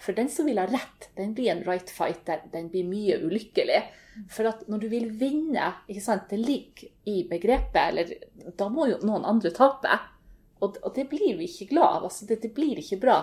[0.00, 2.42] For den som vil ha rett, den blir en right fighter.
[2.52, 3.82] Den blir mye ulykkelig.
[4.30, 9.24] For at når du vil vinne, det ligger i begrepet, eller da må jo noen
[9.26, 9.98] andre tape.
[10.62, 12.04] Og, og det blir vi ikke glad av.
[12.10, 13.18] altså det, det blir ikke bra.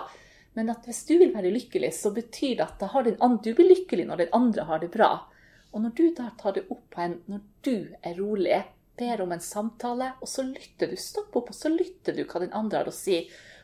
[0.52, 4.06] Men at hvis du vil være lykkelig, så betyr det at andre, du blir lykkelig
[4.08, 5.12] når den andre har det bra.
[5.72, 8.60] Og når du da tar det opp på en Når du er rolig,
[8.98, 12.42] ber om en samtale, og så lytter du, stopp opp, og så lytter du hva
[12.42, 13.22] den andre har å si.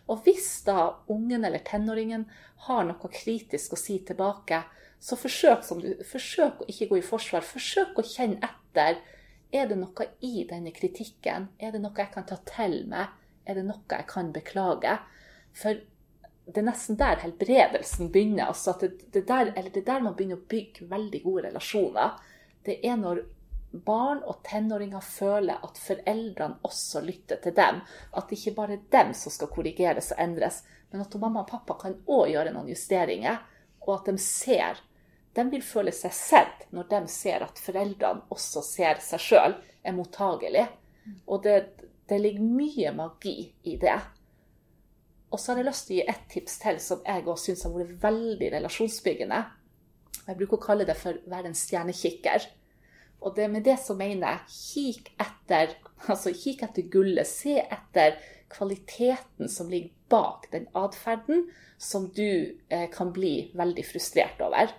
[0.08, 2.24] Og hvis da ungen eller tenåringen
[2.66, 4.62] har noe kritisk å si tilbake,
[4.98, 7.44] så forsøk, du, forsøk å ikke gå i forsvar.
[7.46, 8.98] Forsøk å kjenne etter.
[9.54, 11.48] Er det noe i denne kritikken?
[11.60, 13.14] Er det noe jeg kan ta til meg?
[13.48, 14.98] Er det noe jeg kan beklage?
[15.56, 15.78] For
[16.48, 18.48] det er nesten der helbredelsen begynner.
[18.48, 22.16] altså det, det, der, det er der man begynner å bygge veldig gode relasjoner.
[22.64, 23.22] Det er når
[23.70, 27.82] barn og tenåringer føler at foreldrene også lytter til dem.
[28.16, 31.50] At det ikke bare er dem som skal korrigeres og endres, men at mamma og
[31.50, 33.42] pappa kan òg gjøre noen justeringer.
[33.86, 34.84] Og at de ser
[35.36, 39.52] De vil føle seg sett når de ser at foreldrene også ser seg sjøl,
[39.84, 40.64] er mottagelig.
[41.28, 44.00] Og det, det ligger mye magi i det.
[45.30, 47.62] Og så har jeg lyst til å gi ett tips til som jeg òg syns
[47.68, 49.40] har vært veldig relasjonsbyggende.
[50.24, 52.48] Jeg bruker å kalle det for være en stjernekikker.
[53.20, 55.76] Og det med det så mener jeg kikk etter,
[56.12, 57.26] altså kikk etter gullet.
[57.26, 58.18] Se etter
[58.52, 61.48] kvaliteten som ligger bak den atferden
[61.78, 64.70] som du eh, kan bli veldig frustrert over.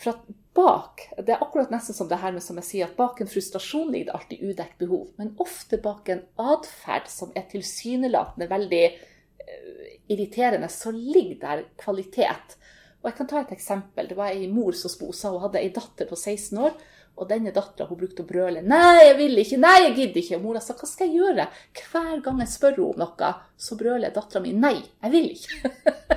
[0.00, 2.98] For at bak Det er akkurat nesten som det her med som jeg sier, at
[2.98, 5.06] bak en frustrasjon ligger det alltid udekt behov.
[5.16, 12.58] Men ofte bak en atferd som er tilsynelatende veldig eh, irriterende, så ligger der kvalitet.
[13.00, 14.10] Og jeg kan ta et eksempel.
[14.10, 16.76] Det var ei mor som sa hun hadde ei datter på 16 år.
[17.20, 19.58] Og denne dattera brukte å brøle 'Nei, jeg vil ikke!
[19.60, 21.48] Nei, jeg gidder ikke!' Mora sa 'Hva skal jeg gjøre?'
[21.80, 25.72] Hver gang jeg spør henne om noe, så brøler dattera mi 'Nei, jeg vil ikke'.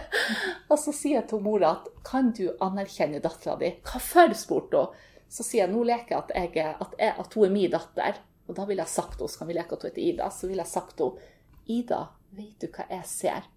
[0.71, 4.77] og så sier jeg til mora at 'Kan du anerkjenne dattera di?' 'Hva for?' spurte
[4.77, 4.95] hun.
[5.27, 8.21] Så sier jeg 'Nå leker at, jeg, at, jeg, at hun er min datter'.
[8.47, 10.47] Og da ville jeg sagt henne, så kan vi leke at hun heter Ida, så
[10.47, 11.19] ville jeg sagt henne
[11.67, 13.51] 'Ida, vet du hva jeg ser?'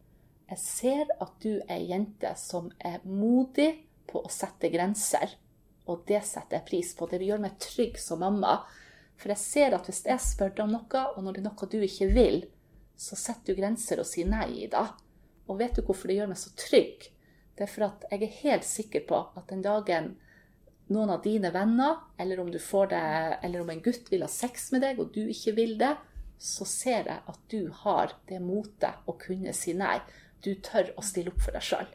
[0.48, 5.34] Jeg ser at du er ei jente som er modig på å sette grenser.
[5.88, 7.08] Og det setter jeg pris på.
[7.08, 8.60] Det gjør meg trygg som mamma.
[9.18, 11.70] For jeg ser at hvis jeg spør deg om noe, og når det er noe
[11.72, 12.42] du ikke vil,
[12.98, 14.84] så setter du grenser og sier nei, Ida.
[15.48, 17.08] Og vet du hvorfor det gjør meg så trygg?
[17.58, 20.12] Det er for at jeg er helt sikker på at den dagen
[20.88, 23.00] noen av dine venner, eller om, det,
[23.42, 25.94] eller om en gutt vil ha sex med deg, og du ikke vil det,
[26.38, 29.98] så ser jeg at du har det motet å kunne si nei.
[30.44, 31.88] Du tør å stille opp for deg sjøl.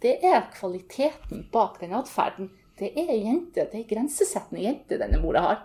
[0.00, 2.52] Det er kvaliteten bak den atferden.
[2.76, 5.64] Det er ei jente, det er ei grensesettende jente denne mora har.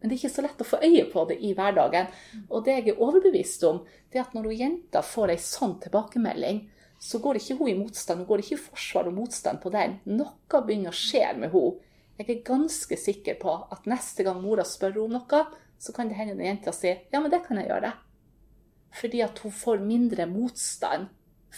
[0.00, 2.08] Men det er ikke så lett å få øye på det i hverdagen.
[2.48, 6.64] Og det jeg er overbevist om, det er at når jenta får ei sånn tilbakemelding,
[7.00, 8.22] så går ikke hun i motstand.
[8.22, 9.98] Hun går ikke i forsvar og motstand på den.
[10.08, 11.86] Noe begynner å skje med henne.
[12.20, 15.44] Jeg er ganske sikker på at neste gang mora spør om noe,
[15.80, 17.94] så kan det hende den jenta sier ja, men det kan jeg gjøre.
[19.00, 21.08] Fordi at hun får mindre motstand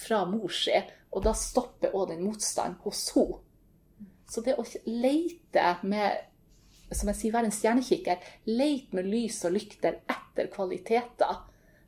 [0.04, 0.76] fra mor si,
[1.10, 3.40] og da stopper òg den motstanden hos henne.
[4.32, 6.28] Så det å leite med
[6.92, 11.38] som jeg sier, være en stjernekikker, leite med lys og lykter etter kvaliteter.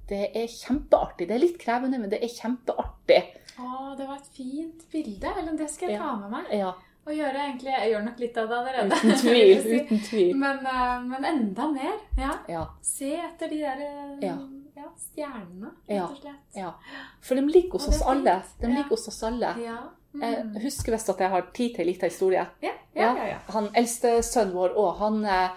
[0.08, 1.26] det er kjempeartig.
[1.28, 3.20] Det er litt krevende, men det er kjempeartig.
[3.60, 5.30] Å, det var et fint bilde.
[5.40, 6.50] Eller det skal jeg ta med meg.
[6.56, 6.72] Ja,
[7.06, 8.98] Og gjøre egentlig Jeg gjør nok litt av det allerede.
[9.00, 9.62] uten tvil.
[9.62, 9.78] si.
[9.80, 10.36] Uten tvil.
[10.40, 11.98] Men, eh, men enda mer.
[12.20, 12.30] Ja.
[12.48, 14.36] Ja, Se etter de der eh, Ja.
[14.76, 16.56] ja, stjernene, rett og slett.
[16.56, 16.72] ja.
[17.20, 18.38] For de ligger hos oss alle.
[18.60, 19.52] De ligger hos oss alle.
[19.64, 19.78] Ja.
[20.14, 20.56] Jeg Mm.
[20.62, 22.46] husker visst at jeg har tid til en liten historie.
[22.62, 23.26] Ja, ja, ja.
[23.26, 23.38] ja.
[23.48, 25.50] Han eldste sønnen vår òg, han eh,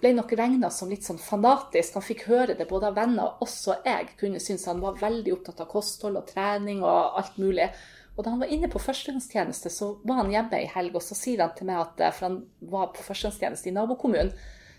[0.00, 1.94] ble nok regna som litt sånn fanatisk.
[1.94, 5.32] Han fikk høre det både av venner, og også jeg kunne synes han var veldig
[5.32, 7.70] opptatt av kosthold og trening og alt mulig.
[8.16, 11.16] Og da han var inne på førstegangstjeneste, så var han hjemme ei helg, og så
[11.18, 14.30] sier han til meg at eh, For han var på førstegangstjeneste i nabokommunen.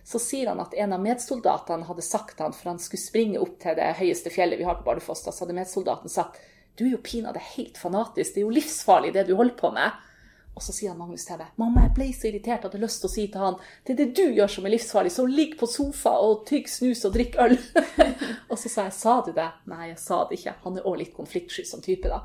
[0.06, 3.40] Så sier han at en av medsoldatene hadde sagt til han, for han skulle springe
[3.42, 6.38] opp til det høyeste fjellet vi har på Bardufoss, så hadde medsoldaten sagt
[6.76, 10.02] du er jo pinadø helt fanatisk, det er jo livsfarlig det du holder på med.
[10.56, 12.86] Og så sier han Magnus til meg mamma, jeg ble så irritert at jeg hadde
[12.86, 15.26] lyst til å si til han det er det du gjør som er livsfarlig, så
[15.28, 17.58] ligg på sofa og tygg snus og drikk øl.
[18.52, 19.50] og så sa jeg sa du det?
[19.72, 20.56] Nei, jeg sa det ikke.
[20.64, 22.24] Han er òg litt konfliktsky som type, da.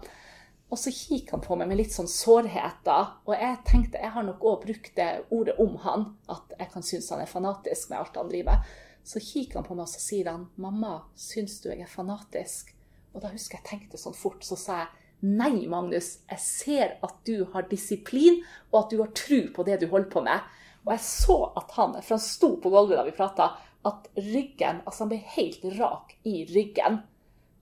[0.70, 3.00] Og så kikker han på meg med litt sånn sårhet, da.
[3.26, 6.86] Og jeg tenkte, jeg har nok òg brukt det ordet om han, at jeg kan
[6.86, 8.62] synes han er fanatisk med alt han driver.
[9.02, 12.76] Så kikker han på meg og så sier han, mamma, syns du jeg er fanatisk?
[13.14, 14.90] Og da husker jeg tenkte sånn fort, så sa jeg
[15.20, 18.40] nei, Magnus, jeg ser at du har disiplin,
[18.70, 20.46] og at du har tro på det du holder på med.
[20.86, 23.50] Og jeg så at han, for han sto på gulvet da vi prata,
[23.88, 27.00] at ryggen Altså, han ble helt rak i ryggen.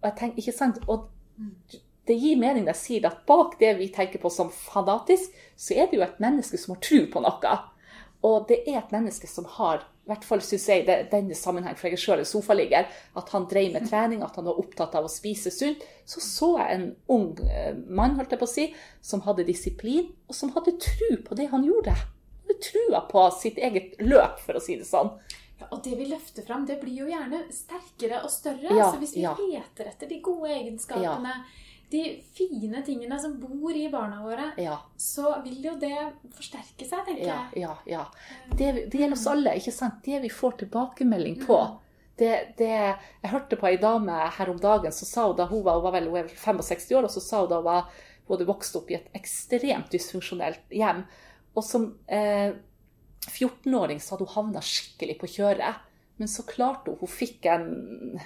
[0.01, 1.09] Og jeg tenker, ikke sant, og
[2.09, 5.77] det gir mening når jeg sier at bak det vi tenker på som fanatisk, så
[5.77, 7.57] er det jo et menneske som har tro på noe.
[8.27, 11.75] Og det er et menneske som har, i hvert fall syns jeg, i denne sammenheng,
[11.77, 12.87] for jeg er sjøl en sofaligger,
[13.21, 15.83] at han drev med trening, at han var opptatt av å spise sunt.
[16.09, 18.65] Så så jeg en ung eh, mann, holdt jeg på å si,
[19.05, 21.93] som hadde disiplin, og som hadde tro på det han gjorde.
[21.93, 25.13] Han hadde trua på sitt eget løp, for å si det sånn.
[25.59, 28.73] Ja, og det vi løfter fram, det blir jo gjerne sterkere og større.
[28.73, 29.37] Ja, så hvis vi ja.
[29.37, 31.37] leter etter de gode egenskapene,
[31.91, 32.03] de
[32.37, 34.79] fine tingene som bor i barna våre, Ja.
[35.01, 35.95] så vil jo det
[36.37, 37.63] forsterke seg, tenker Ja, jeg.
[37.63, 38.03] ja, ja.
[38.51, 40.03] Det, det gjelder oss alle, ikke sant?
[40.05, 41.59] Det vi får tilbakemelding på.
[42.19, 42.69] Det, det,
[43.23, 45.85] jeg hørte på ei dame her om dagen som sa hun da hun var, hun
[45.87, 47.85] var vel hun er 65 år, og så sa hun da hun, var,
[48.27, 51.05] hun hadde vokst opp i et ekstremt dysfunksjonelt hjem.
[51.57, 52.53] Og som eh,
[53.31, 55.85] 14-åring så hadde hun havna skikkelig på kjøret.
[56.19, 57.69] Men så klarte hun, hun fikk en,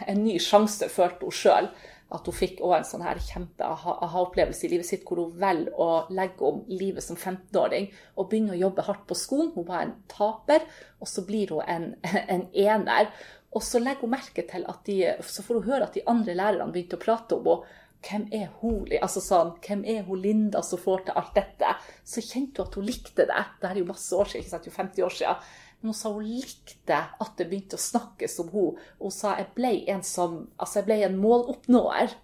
[0.08, 1.68] en ny sjanse, følte hun sjøl.
[2.12, 5.36] At hun fikk også en sånn her kjempe aha- aha-opplevelse i livet sitt, hvor hun
[5.40, 9.52] velger å legge om livet som 15-åring og begynne å jobbe hardt på skolen.
[9.54, 10.66] Hun var en taper,
[11.00, 11.86] og så blir hun en,
[12.36, 13.12] en ener.
[13.52, 14.98] Og så legger hun merke til at de,
[15.28, 17.78] så får hun høre at de andre lærerne begynte å prate om henne.
[18.02, 21.68] Hvem er hun, altså sånn, hvem er hun Linda som får til alt dette?
[22.02, 23.44] Så kjente hun at hun likte det.
[23.60, 25.52] Det er jo masse år siden, ikke sant, jo 50 år siden.
[25.82, 28.90] Men hun sa hun likte at det begynte å snakkes om henne.
[29.02, 32.14] Hun sa jeg ble en som, altså jeg ble en måloppnåer.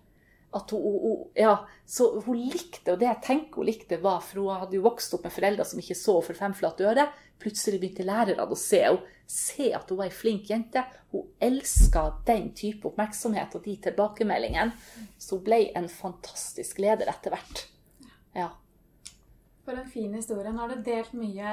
[0.54, 4.40] At hun, hun, ja, så hun likte, og det jeg tenker hun likte, var for
[4.40, 7.08] hun hadde jo vokst opp med foreldre som ikke så for femflatt øre.
[7.42, 9.14] Plutselig begynte lærerne å se henne.
[9.28, 10.80] Se at hun var ei flink jente.
[11.12, 14.72] Hun elska den type oppmerksomhet og de tilbakemeldingene.
[15.20, 17.66] Så hun ble en fantastisk leder etter hvert.
[18.38, 18.48] Ja.
[19.68, 20.48] For en fin historie.
[20.48, 21.48] Nå har du delt mye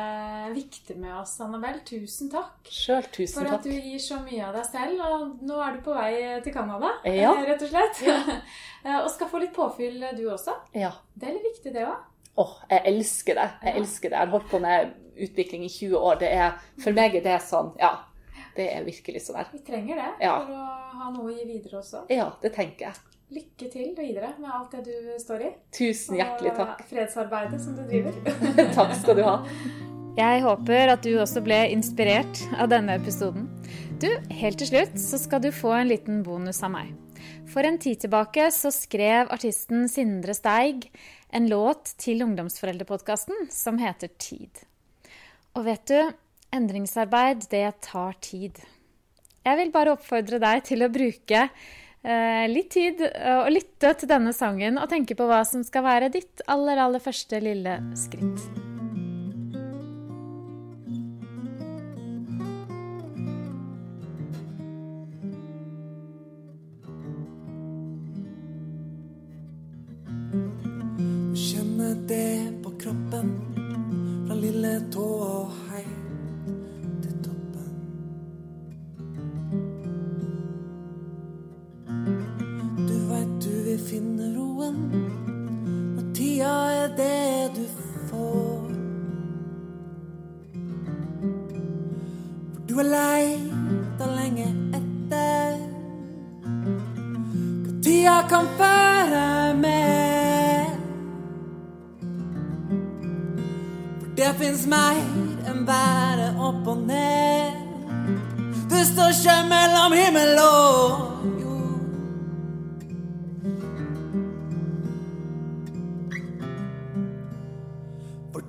[0.55, 1.81] viktig med oss, Annabelle.
[1.83, 2.61] Tusen takk.
[2.71, 3.65] Selv, tusen For at takk.
[3.67, 6.13] du gir så mye av deg selv, og nå er du på vei
[6.45, 7.33] til Canada, Ja.
[7.33, 7.99] eh, rett og slett.
[8.07, 8.21] Ja.
[9.03, 10.55] og skal få litt påfyll, du også.
[10.71, 10.93] Ja.
[11.13, 12.05] Det er litt viktig, det òg.
[12.37, 13.49] Åh, jeg elsker det.
[13.63, 14.15] Jeg elsker det.
[14.15, 14.93] Jeg har holdt på med
[15.27, 16.15] utvikling i 20 år.
[16.23, 17.97] Det er, for meg er det sånn, ja.
[18.55, 19.51] Det er virkelig sånn her.
[19.51, 20.65] Vi trenger det for å
[21.01, 22.05] ha noe å gi videre også.
[22.15, 22.95] Ja, det tenker jeg.
[23.33, 25.47] Lykke til videre med alt det du står i.
[25.73, 26.83] Tusen hjertelig takk.
[26.83, 28.19] Og fredsarbeidet som du driver.
[28.75, 29.39] Takk skal du ha.
[30.15, 33.47] Jeg håper at du også ble inspirert av denne episoden.
[33.97, 36.91] Du, helt til slutt så skal du få en liten bonus av meg.
[37.49, 40.85] For en tid tilbake så skrev artisten Sindre Steig
[41.33, 44.61] en låt til Ungdomsforeldrepodkasten som heter Tid.
[45.57, 46.13] Og vet du,
[46.53, 48.61] endringsarbeid, det tar tid.
[49.45, 51.47] Jeg vil bare oppfordre deg til å bruke
[52.51, 56.45] litt tid å lytte til denne sangen og tenke på hva som skal være ditt
[56.51, 58.74] aller, aller første lille skritt.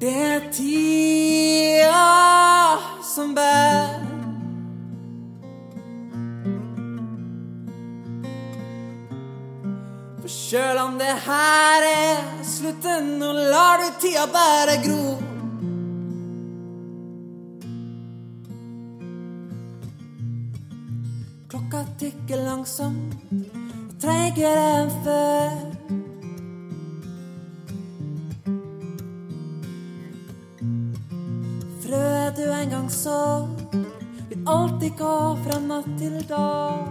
[0.06, 2.02] Det er tida
[3.02, 4.04] som bærer.
[10.20, 15.00] For sjøl om det her er slutten, nå lar du tida bare gro.
[21.50, 25.75] Klokka tikker langsomt, og treigere enn før.
[32.66, 33.48] En gang så,
[34.28, 36.88] vil alltid gå fra natt til dag.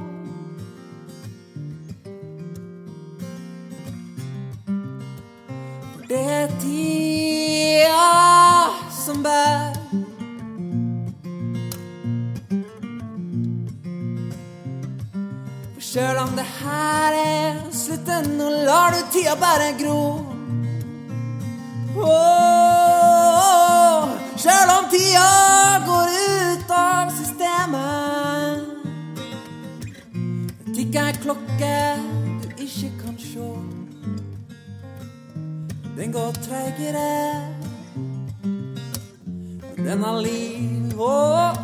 [5.92, 8.12] For det er tida
[9.04, 9.76] som bærer.
[15.74, 20.00] For sjøl om det her er slutten, nå lar du tida bare gro.
[21.96, 22.65] Åh,
[24.46, 25.30] Sjøl om tida
[25.88, 28.68] går ut av systemet.
[30.68, 31.78] Tikker ei klokke
[32.44, 33.48] du ikke kan sjå.
[35.96, 37.08] Den går treigere,
[39.64, 40.94] men den har liv.
[40.94, 41.56] Åh.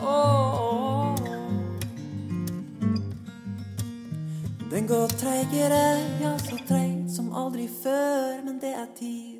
[4.72, 5.84] Den går treigere,
[6.24, 9.31] ja, så treig som aldri før, men det er tid.